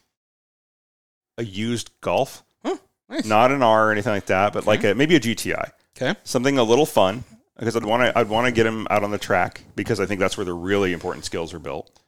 [1.39, 3.25] a used Golf, Oh, nice.
[3.25, 5.70] not an R or anything like that, but like a maybe a GTI.
[5.97, 6.18] Okay.
[6.25, 7.25] something a little fun
[7.59, 10.07] because I'd want to I'd want to get him out on the track because I
[10.07, 12.01] think that's where the really important skills are built.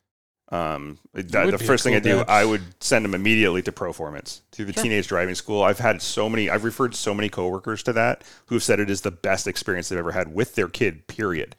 [0.54, 2.20] Um, that, the first thing I do.
[2.28, 5.64] I would send them immediately to Proformance to the teenage driving school.
[5.64, 8.88] I've had so many, I've referred so many coworkers to that who have said it
[8.88, 11.08] is the best experience they've ever had with their kid.
[11.08, 11.56] Period.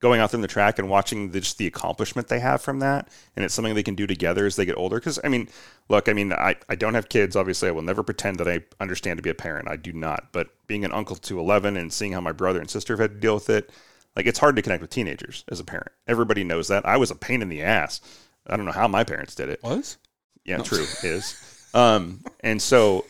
[0.00, 2.80] Going out there on the track and watching the, just the accomplishment they have from
[2.80, 4.96] that, and it's something they can do together as they get older.
[4.96, 5.48] Because I mean,
[5.88, 7.36] look, I mean, I, I don't have kids.
[7.36, 9.68] Obviously, I will never pretend that I understand to be a parent.
[9.68, 10.32] I do not.
[10.32, 13.14] But being an uncle to eleven and seeing how my brother and sister have had
[13.14, 13.70] to deal with it,
[14.16, 15.92] like it's hard to connect with teenagers as a parent.
[16.08, 16.84] Everybody knows that.
[16.84, 18.00] I was a pain in the ass.
[18.46, 19.62] I don't know how my parents did it.
[19.62, 19.98] Was
[20.44, 21.68] Yeah, true is.
[21.74, 23.06] Um, and so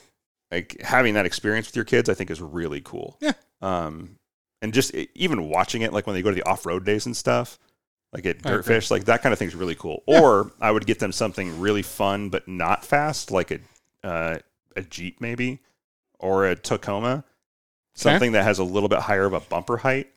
[0.51, 3.17] like having that experience with your kids, I think is really cool.
[3.21, 3.33] Yeah.
[3.61, 4.19] Um,
[4.61, 7.17] and just even watching it, like when they go to the off road days and
[7.17, 7.59] stuff,
[8.13, 8.63] like at I agree.
[8.63, 10.03] Dirtfish, like that kind of thing is really cool.
[10.07, 13.59] Or I would get them something really fun but not fast, like a
[14.05, 14.39] uh,
[14.77, 15.61] a Jeep maybe,
[16.19, 17.25] or a Tacoma,
[17.95, 20.09] something that has a little bit higher of a bumper height.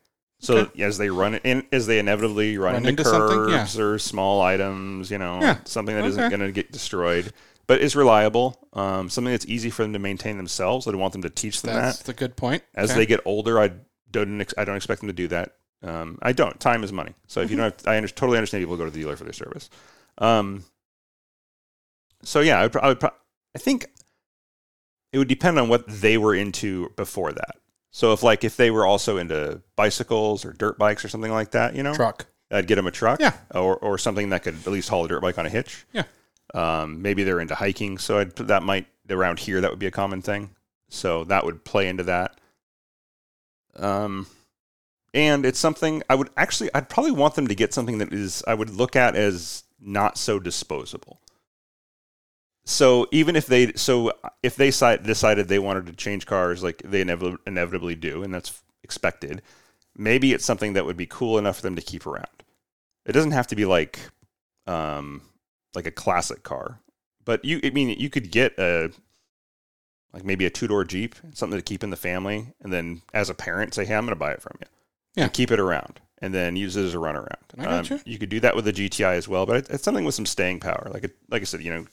[0.45, 0.83] So Okay.
[0.83, 3.81] as they run in, as they inevitably run, Run into, into something, yeah.
[3.83, 5.57] or small items, you know, Yeah.
[5.65, 7.33] something that not going to get destroyed,
[7.67, 8.57] but is reliable.
[8.73, 10.87] Um, something that's easy for them to maintain themselves.
[10.87, 12.05] I don't want them to teach them that's that.
[12.05, 12.63] the good point.
[12.75, 12.99] As Okay.
[12.99, 13.71] they get older, I
[14.11, 15.55] don't ex- I don't expect them to do that.
[15.83, 16.59] Um, I don't.
[16.59, 17.13] Time is money.
[17.27, 19.23] So if you don't, have, I under, totally understand people go to the dealer for
[19.23, 19.69] their service.
[20.19, 20.63] Um,
[22.23, 23.09] so yeah, I would, pro- I would pro-
[23.55, 23.85] I think
[25.11, 27.55] it would depend on what they were into before that.
[27.95, 31.51] So if like if they were also into bicycles or dirt bikes or something like
[31.51, 32.25] that, you know, truck.
[32.51, 33.31] I'd get them a truck, Yeah.
[33.53, 35.85] or or something that could at least haul a dirt bike on a hitch.
[35.93, 36.03] Yeah.
[36.53, 39.91] Um, maybe they're into hiking, so I'd that might around here that would be a
[39.91, 40.49] common thing.
[40.89, 42.37] So that would play into that.
[43.77, 44.27] Um,
[45.13, 48.43] and it's something I would actually I'd probably want them to get something that is
[48.45, 51.21] I would look at as not so disposable.
[52.65, 54.11] So even if they so
[54.41, 58.63] if they decided they wanted to change cars like they inevitably, inevitably do, and that's
[58.83, 59.41] expected,
[59.95, 62.27] maybe it's something that would be cool enough for them to keep around.
[63.05, 63.99] It doesn't have to be like
[64.65, 65.21] um
[65.75, 66.79] like a classic car.
[67.23, 68.91] But you I mean you could get a
[70.11, 73.29] like maybe a two door Jeep, something to keep in the family, and then as
[73.29, 74.67] a parent say, Hey, I'm gonna buy it from you.
[75.15, 75.23] Yeah.
[75.25, 75.99] And keep it around.
[76.19, 77.43] And then use it as a runaround.
[77.59, 77.99] I got you.
[78.05, 80.61] you could do that with a GTI as well, but it's something with some staying
[80.61, 80.87] power.
[80.89, 81.85] Like, it, like I said, you know,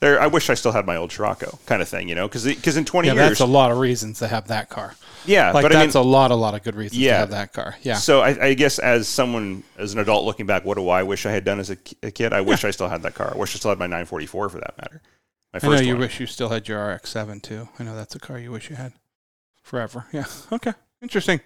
[0.00, 0.20] there.
[0.20, 2.76] I wish I still had my old Scirocco kind of thing, you know, because because
[2.76, 4.94] in 20 Yeah, years, that's a lot of reasons to have that car.
[5.24, 7.12] yeah, Like but I mean, that's a lot, a lot of good reasons Yeah.
[7.12, 7.76] to have that car.
[7.82, 7.96] Yeah.
[7.96, 11.26] so I, I guess as someone, as an adult looking back, what do I wish
[11.26, 12.32] I had done as a, a kid?
[12.32, 13.32] I wish I still had that car.
[13.34, 15.02] I wish I still had my 944 for that matter.
[15.52, 16.00] My I first know you one.
[16.00, 17.68] wish you still had your RX-7 too.
[17.78, 18.92] I know that's a car you wish you had
[19.62, 20.06] forever.
[20.12, 20.24] Yeah.
[20.52, 20.72] Okay.
[21.02, 21.40] Interesting.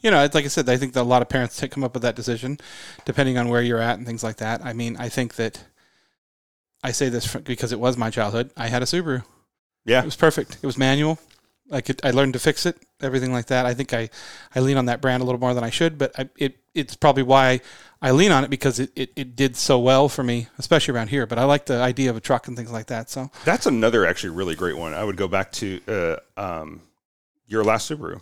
[0.00, 1.82] You know, it's like I said, I think that a lot of parents take come
[1.82, 2.58] up with that decision,
[3.04, 4.64] depending on where you're at and things like that.
[4.64, 5.64] I mean, I think that
[6.86, 8.52] I say this because it was my childhood.
[8.56, 9.24] I had a Subaru.
[9.84, 10.02] Yeah.
[10.02, 10.58] It was perfect.
[10.62, 11.18] It was manual.
[11.72, 13.66] I could I learned to fix it, everything like that.
[13.66, 14.08] I think I,
[14.54, 16.94] I lean on that brand a little more than I should, but I, it it's
[16.94, 17.60] probably why
[18.00, 21.08] I lean on it because it, it, it did so well for me, especially around
[21.08, 21.26] here.
[21.26, 23.10] But I like the idea of a truck and things like that.
[23.10, 24.94] So That's another actually really great one.
[24.94, 26.82] I would go back to uh, um,
[27.48, 28.20] your last Subaru.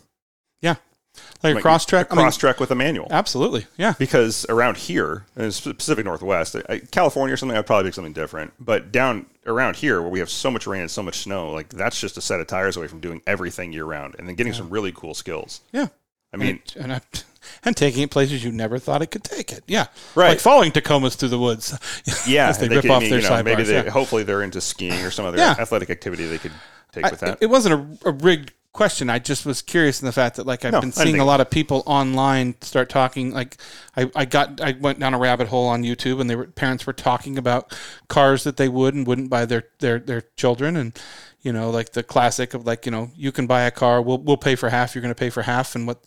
[1.42, 2.02] Like a Crosstrek.
[2.02, 3.06] a cross track with a manual.
[3.10, 3.94] absolutely, yeah.
[3.98, 8.12] because around here, in the Pacific Northwest, I- California or something, I'd probably pick something
[8.14, 8.52] different.
[8.58, 11.68] But down around here, where we have so much rain and so much snow, like
[11.68, 14.52] that's just a set of tires away from doing everything year round, and then getting
[14.54, 15.60] some really cool skills.
[15.72, 15.88] Yeah.
[16.32, 17.00] I mean, and, and, I,
[17.64, 19.62] and taking it places you never thought it could take it.
[19.68, 19.86] Yeah,
[20.16, 20.30] Right.
[20.30, 21.78] Like following Tacomas through the woods.
[22.26, 23.66] yeah, as they, they rip could- off mean, their you know, maybe sidebars.
[23.66, 23.90] they, yeah.
[23.90, 25.54] hopefully they're into skiing or some other Yeah.
[25.58, 26.52] athletic activity they could
[26.90, 27.38] take I- with that.
[27.40, 29.10] It wasn't a, a rigged question.
[29.10, 31.40] I just was curious in the fact that like I've No, been seeing a lot
[31.40, 33.32] of people online start talking.
[33.32, 33.56] Like
[33.96, 36.86] I, I got I went down a rabbit hole on YouTube and they were parents
[36.86, 37.74] were talking about
[38.08, 40.98] cars that they would and wouldn't buy their their their children and
[41.44, 44.18] you know like the classic of like you know you can buy a car we'll
[44.18, 46.02] we'll pay for half you're going to pay for half and what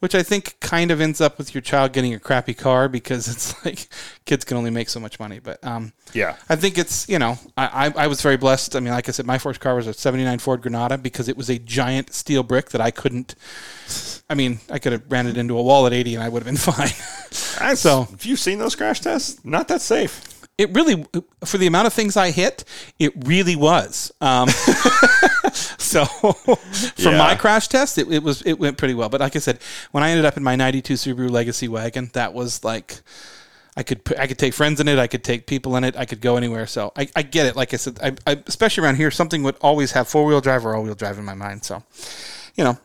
[0.00, 3.28] which I think kind of ends up with your child getting a crappy car because
[3.28, 3.88] it's like
[4.24, 7.38] kids can only make so much money but um yeah, I think it's you know
[7.56, 8.74] I, I I was very blessed.
[8.74, 11.36] I mean, like I said, my first car was a '79 Ford Granada because it
[11.36, 13.34] was a giant steel brick that I couldn't.
[14.30, 16.42] I mean, I could have ran it into a wall at 80 and I would
[16.42, 17.76] have been fine.
[17.76, 19.44] So- have you seen those crash tests?
[19.44, 20.37] Not that safe.
[20.58, 21.06] It really
[21.44, 22.64] for the amount of things I hit,
[22.98, 24.12] it really was.
[24.20, 24.48] Um,
[25.78, 26.04] so
[26.34, 26.56] for
[27.10, 27.18] Yeah.
[27.18, 29.08] my crash test, it, it was it went pretty well.
[29.08, 29.60] But like I said,
[29.92, 33.00] when I ended up in my '92 Subaru Legacy wagon, that was like.
[33.76, 34.98] I could put, I could take friends in it.
[34.98, 35.96] I could take people in it.
[35.96, 36.66] I could go anywhere.
[36.66, 37.54] So I, I get it.
[37.54, 40.66] Like I said, I, I, especially around here, something would always have four wheel drive
[40.66, 41.62] or all wheel drive in my mind.
[41.62, 41.84] So,
[42.56, 42.76] you know,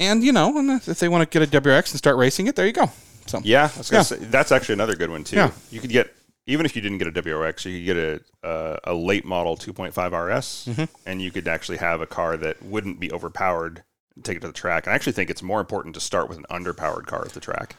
[0.00, 0.52] and you know,
[0.84, 2.90] if they want to get a WRX and start racing it, there you go.
[3.26, 4.02] So Yeah, I was gonna Yeah.
[4.02, 5.36] say that's actually another good one too.
[5.36, 5.52] Yeah.
[5.70, 6.12] You could get
[6.46, 7.96] even if you didn't get a WRX, you could get
[8.42, 10.84] a uh, a late model 2.5 RS, Mm-hmm.
[11.08, 13.82] and you could actually have a car that wouldn't be overpowered.
[14.14, 14.86] and Take it to the track.
[14.86, 17.40] And I actually think it's more important to start with an underpowered car at the
[17.40, 17.76] track.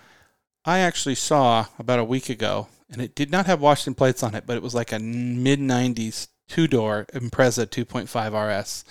[0.66, 4.34] I actually saw about a week ago, and it did not have Washington plates on
[4.34, 8.84] it, but it was like a mid '90s two door Impreza 2.5 RS.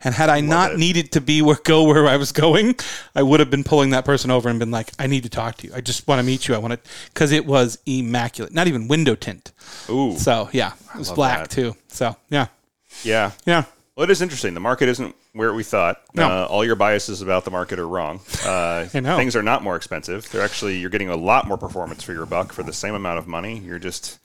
[0.04, 0.78] and had I not it.
[0.78, 2.74] needed to be where go where I was going,
[3.14, 5.56] I would have been pulling that person over and been like, "I need to talk
[5.58, 5.72] to you.
[5.74, 6.54] I just want to meet you.
[6.54, 8.52] I want to," because it was immaculate.
[8.52, 9.52] Not even window tint.
[9.88, 11.50] Ooh, So yeah, it was black that.
[11.50, 11.76] too.
[11.88, 12.46] So yeah,
[13.02, 13.32] yeah.
[13.46, 13.64] yeah.
[13.96, 14.54] Well, it is interesting.
[14.54, 16.00] The market isn't where we thought.
[16.14, 16.26] No.
[16.26, 18.20] Uh, all your biases about the market are wrong.
[18.46, 18.86] Uh.
[18.86, 20.28] Things are not more expensive.
[20.30, 23.18] They're actually you're getting a lot more performance for your buck for the same amount
[23.18, 23.58] of money.
[23.58, 24.18] You're just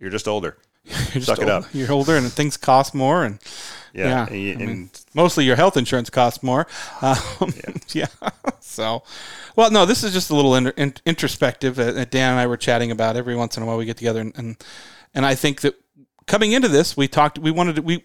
[0.00, 0.56] you're just older.
[0.84, 1.64] You're just Suck it up.
[1.72, 3.38] You're older, and things cost more, and
[3.92, 6.66] Yeah, Yeah, and, mean- mostly your health insurance costs more.
[7.02, 7.52] Um,
[7.92, 8.06] yeah.
[8.60, 9.02] So,
[9.56, 12.56] well, no, this is just a little inter- in- introspective uh, Dan and I were
[12.56, 13.16] chatting about.
[13.16, 14.56] Every once in a while, we get together, and and,
[15.14, 15.74] and I think that
[16.26, 17.38] coming into this, we talked.
[17.38, 18.04] We wanted to, we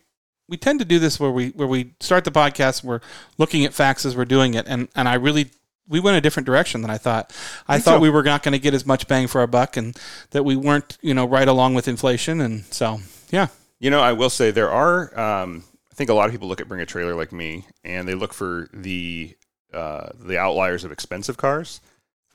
[0.49, 2.83] we tend to do this where we where we start the podcast.
[2.83, 2.99] We're
[3.37, 5.51] looking at facts as we're doing it, and and I really.
[5.89, 7.33] We went a different direction than I thought.
[7.65, 8.01] I Me thought too.
[8.01, 9.97] we were not going to get as much bang for our buck, and
[10.31, 12.41] that we weren't, you know, right along with inflation.
[12.41, 13.47] And so, yeah,
[13.79, 15.17] You know, I will say there are.
[15.17, 15.63] Um,
[15.97, 18.33] think a lot of people look at bring a trailer like me, and they look
[18.33, 19.35] for the
[19.73, 21.81] uh, the outliers of expensive cars.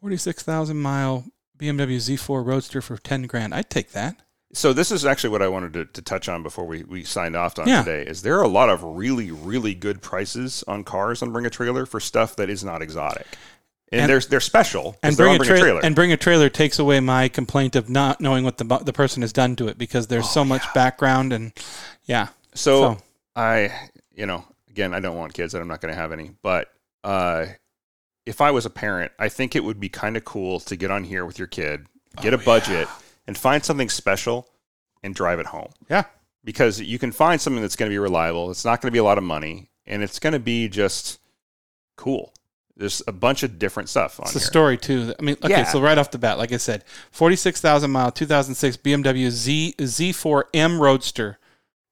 [0.01, 1.25] forty-six thousand mile
[1.59, 3.55] BMW Z4 Roadster for ten grand.
[3.55, 4.17] I'd take that.
[4.55, 7.35] So this is actually what I wanted to, to touch on before we, we signed
[7.37, 7.83] off on Yeah.
[7.83, 8.03] today.
[8.11, 11.51] Is there are a lot of really really good prices on cars on Bring a
[11.51, 13.27] Trailer for stuff that is not exotic,
[13.91, 14.97] and, And- they're they're special.
[15.03, 15.81] and bring on a, Bring tra- a trailer.
[15.83, 19.23] and bring a trailer takes away my complaint of not knowing what the the person
[19.23, 21.53] has done to it because there's so much background and
[22.05, 22.29] yeah.
[22.55, 22.99] So, So-
[23.35, 23.72] I,
[24.14, 26.30] you know, again, I don't want kids, and I'm not going to have any.
[26.43, 26.68] But
[27.05, 27.47] uh,
[28.26, 30.91] if I was a parent, I think it would be kind of cool to get
[30.91, 31.87] on here with your kid,
[32.20, 32.89] get a budget,
[33.26, 34.49] and find something special,
[35.03, 35.70] and drive it home.
[35.89, 36.05] Yeah.
[36.45, 38.51] Because you can find something that's going to be reliable.
[38.51, 41.18] It's not going to be a lot of money, and it's going to be just
[41.97, 42.33] cool.
[42.76, 44.47] There's a bunch of different stuff on It's a here.
[44.47, 45.14] story too.
[45.18, 45.64] I mean, okay, Yeah.
[45.64, 49.28] so right off the bat, like I said, forty-six thousand mile, two thousand six BMW
[49.30, 51.39] Z Z4M Roadster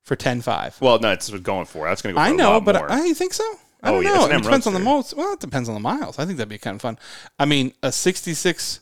[0.04, 0.76] for ten five.
[0.80, 1.86] Well, no, it's going for.
[1.86, 2.24] That's going to go.
[2.24, 2.90] For I know, but more.
[2.90, 3.44] I, I think so.
[3.82, 4.24] I Oh, don't yeah, know.
[4.26, 5.16] it's it depends on the most.
[5.16, 6.18] Well, it depends on the miles.
[6.18, 6.98] I think that'd be kind of fun.
[7.38, 8.80] I mean, a 66,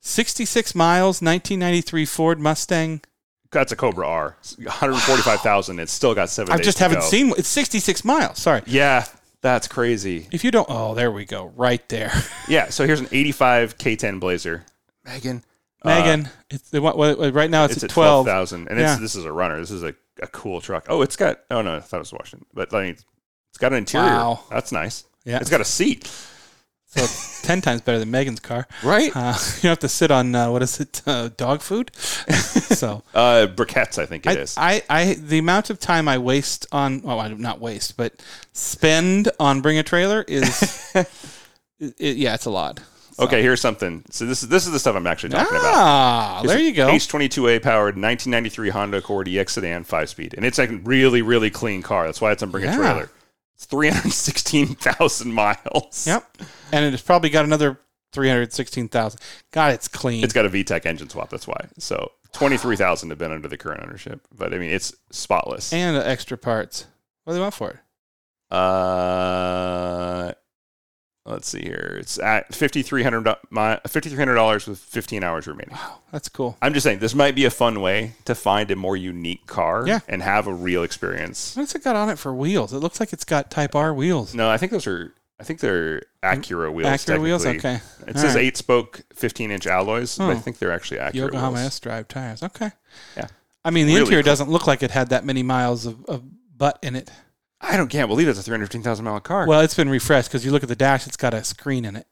[0.00, 3.02] 66 miles, 1993 Ford Mustang.
[3.52, 4.36] that's a Cobra R.
[4.40, 5.78] It's 145,000.
[5.78, 6.52] It's still got seven.
[6.52, 7.04] I just haven't go.
[7.06, 7.32] seen.
[7.36, 8.38] It's 66 miles.
[8.38, 8.62] Sorry.
[8.66, 9.04] Yeah,
[9.42, 10.26] that's crazy.
[10.32, 12.12] If you don't, oh, there we go, right there,
[12.48, 14.64] Yeah, so here's an 85 K10 Blazer.
[15.04, 15.44] Megan.
[15.84, 16.26] Megan.
[16.26, 18.26] Uh, it's the what, what, right now it's, It's at at 12.
[18.26, 18.68] 12,000.
[18.68, 18.96] And Yeah.
[18.96, 19.58] this is a runner.
[19.60, 20.86] This is a, a cool truck.
[20.88, 22.46] Oh, it's got, oh no, I thought it was Washington.
[22.54, 24.06] But I mean, it's got an interior.
[24.06, 24.40] Wow.
[24.50, 25.04] That's nice.
[25.24, 25.38] Yeah.
[25.40, 26.10] It's got a seat.
[26.86, 28.66] So it's 10 times better than Megan's car.
[28.82, 29.14] Right?
[29.14, 31.94] Uh, you have to sit on uh, what is it, uh, dog food?
[31.96, 33.02] so.
[33.14, 34.54] Uh, briquettes, I think it I, is.
[34.56, 38.20] I, I, the amount of time I waste on, well, I not waste, but
[38.52, 42.80] spend on bring a trailer is, it, it- yeah, it's a lot.
[43.20, 44.04] Okay, here's something.
[44.10, 45.74] So this is this is the stuff I'm actually talking about.
[45.74, 46.88] Ah, there you go.
[46.88, 51.82] H22A powered 1993 Honda Accord EX sedan, five speed, and it's a really really clean
[51.82, 52.06] car.
[52.06, 52.74] That's why it's on Bring Yeah.
[52.74, 53.10] a Trailer.
[53.54, 56.06] It's 316,000 miles.
[56.06, 56.38] Yep,
[56.72, 57.78] and it's probably got another
[58.12, 59.20] three hundred sixteen thousand.
[59.52, 60.24] God, it's clean.
[60.24, 61.28] It's got a VTEC engine swap.
[61.30, 61.66] That's why.
[61.78, 65.72] So 23,000 have been under the current ownership, but I mean it's spotless.
[65.72, 66.86] and extra parts.
[67.24, 67.76] What do they want for it?
[68.56, 70.32] Uh,
[71.26, 71.96] let's see here.
[72.00, 75.72] It's at 5300 $5,300 with 15 hours remaining.
[75.74, 76.56] Wow, that's cool.
[76.62, 79.84] I'm just saying this might be a fun way to find a more unique car
[79.86, 80.00] Yeah.
[80.08, 81.56] and have a real experience.
[81.56, 82.72] What's it got on it for wheels?
[82.72, 84.34] It looks like it's got Type R wheels.
[84.34, 85.14] No, I think those are.
[85.38, 86.86] I think they're Acura wheels.
[86.86, 87.46] Accurate wheels.
[87.46, 87.80] Okay.
[88.06, 88.44] It All says right.
[88.44, 90.38] eight spoke, 15 inch alloys, but I Oh.
[90.38, 91.66] think they're actually Acura Yokohama wheels.
[91.66, 92.42] S Drive tires.
[92.42, 92.70] Okay.
[93.16, 93.28] Yeah.
[93.64, 94.30] I mean, the Really interior cool.
[94.32, 96.22] doesn't look like it had that many miles of, of
[96.58, 97.10] butt in it.
[97.60, 99.46] I don't can't believe it's a 315,000 mile car.
[99.46, 101.96] Well, it's been refreshed because you look at the dash; it's got a screen in
[101.96, 102.06] it.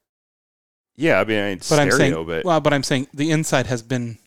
[0.96, 3.66] yeah, I mean it's But I'm stereo, saying, but well, but I'm saying the inside
[3.66, 4.18] has been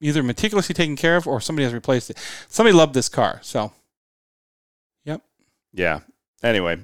[0.00, 2.18] either meticulously taken care of or somebody has replaced it.
[2.48, 3.72] Somebody loved this car, so
[5.04, 5.22] yep.
[5.72, 6.00] yeah.
[6.42, 6.78] Anyway,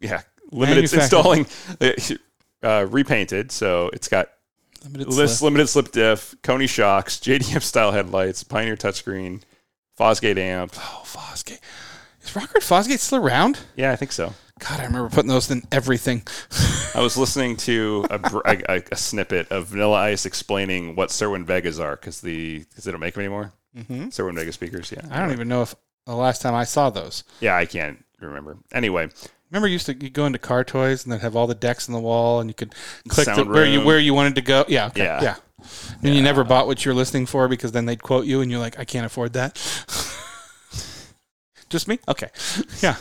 [0.00, 1.46] yeah, limited installing,
[2.62, 4.28] uh, repainted, so it's got
[4.84, 5.44] Limited List slip.
[5.46, 9.42] limited slip diff, Koni shocks, JDM style headlights, Pioneer touchscreen,
[9.98, 10.74] Fosgate amp.
[10.76, 11.60] Oh, Fosgate.
[12.24, 13.58] Is Rockford Fosgate still around?
[13.76, 14.32] Yeah, I think so.
[14.60, 16.22] God, I remember putting those in everything.
[16.94, 18.20] I was listening to a,
[18.68, 22.90] a, a- snippet of Vanilla Ice explaining what Cerwin Vegas are because the because they
[22.92, 23.52] don't make them anymore.
[23.76, 24.06] Mhm.
[24.14, 25.00] Cerwin Vega speakers, yeah.
[25.10, 25.74] I don't even know if
[26.06, 27.24] the last time I saw those.
[27.40, 28.56] Yeah, I can't remember.
[28.72, 29.08] Anyway,
[29.50, 31.88] Remember, you used to you go into car toys and they'd have all the decks
[31.88, 32.74] on the wall, and you could
[33.08, 34.64] click the, where you where you wanted to go.
[34.68, 35.22] Yeah, okay, Yeah.
[35.22, 35.36] yeah.
[36.02, 38.60] And you never bought what you're listening for because then they'd quote you, and you're
[38.60, 39.56] like, I can't afford that.
[41.68, 41.98] Just me?
[42.08, 42.28] Okay.
[42.80, 42.96] Yeah.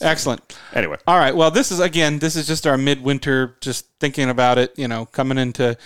[0.00, 0.58] Excellent.
[0.74, 1.34] anyway, All right.
[1.34, 4.76] Well, this is again, this is just our midwinter, just thinking about it.
[4.76, 5.76] You know, coming into,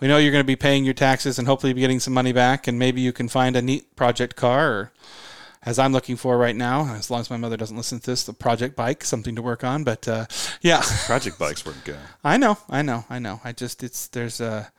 [0.00, 2.32] we know you're going to be paying your taxes and hopefully be getting some money
[2.32, 4.92] back, and maybe you can find a neat project car, or
[5.62, 8.24] as I'm looking for right now, as long as my mother doesn't listen to this,
[8.24, 9.82] the project bike, something to work on.
[9.82, 10.26] But uh,
[10.60, 11.98] yeah, project bikes weren't good.
[12.22, 13.40] I know, I know, I know.
[13.44, 14.70] I just it's there's a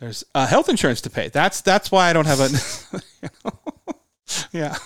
[0.00, 1.28] there's uh, health insurance to pay.
[1.28, 2.48] That's that's why I don't have a.
[3.22, 3.74] you know?
[4.52, 4.76] yeah,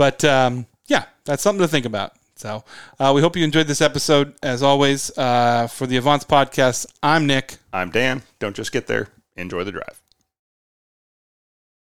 [0.00, 2.14] but um, yeah, that's something to think about.
[2.34, 2.64] So
[2.98, 4.32] uh, we hope you enjoyed this episode.
[4.42, 7.58] As always, uh, for the Avance podcast, I'm Nick.
[7.70, 8.22] I'm Dan.
[8.38, 9.08] Don't just get there.
[9.36, 9.99] Enjoy the drive.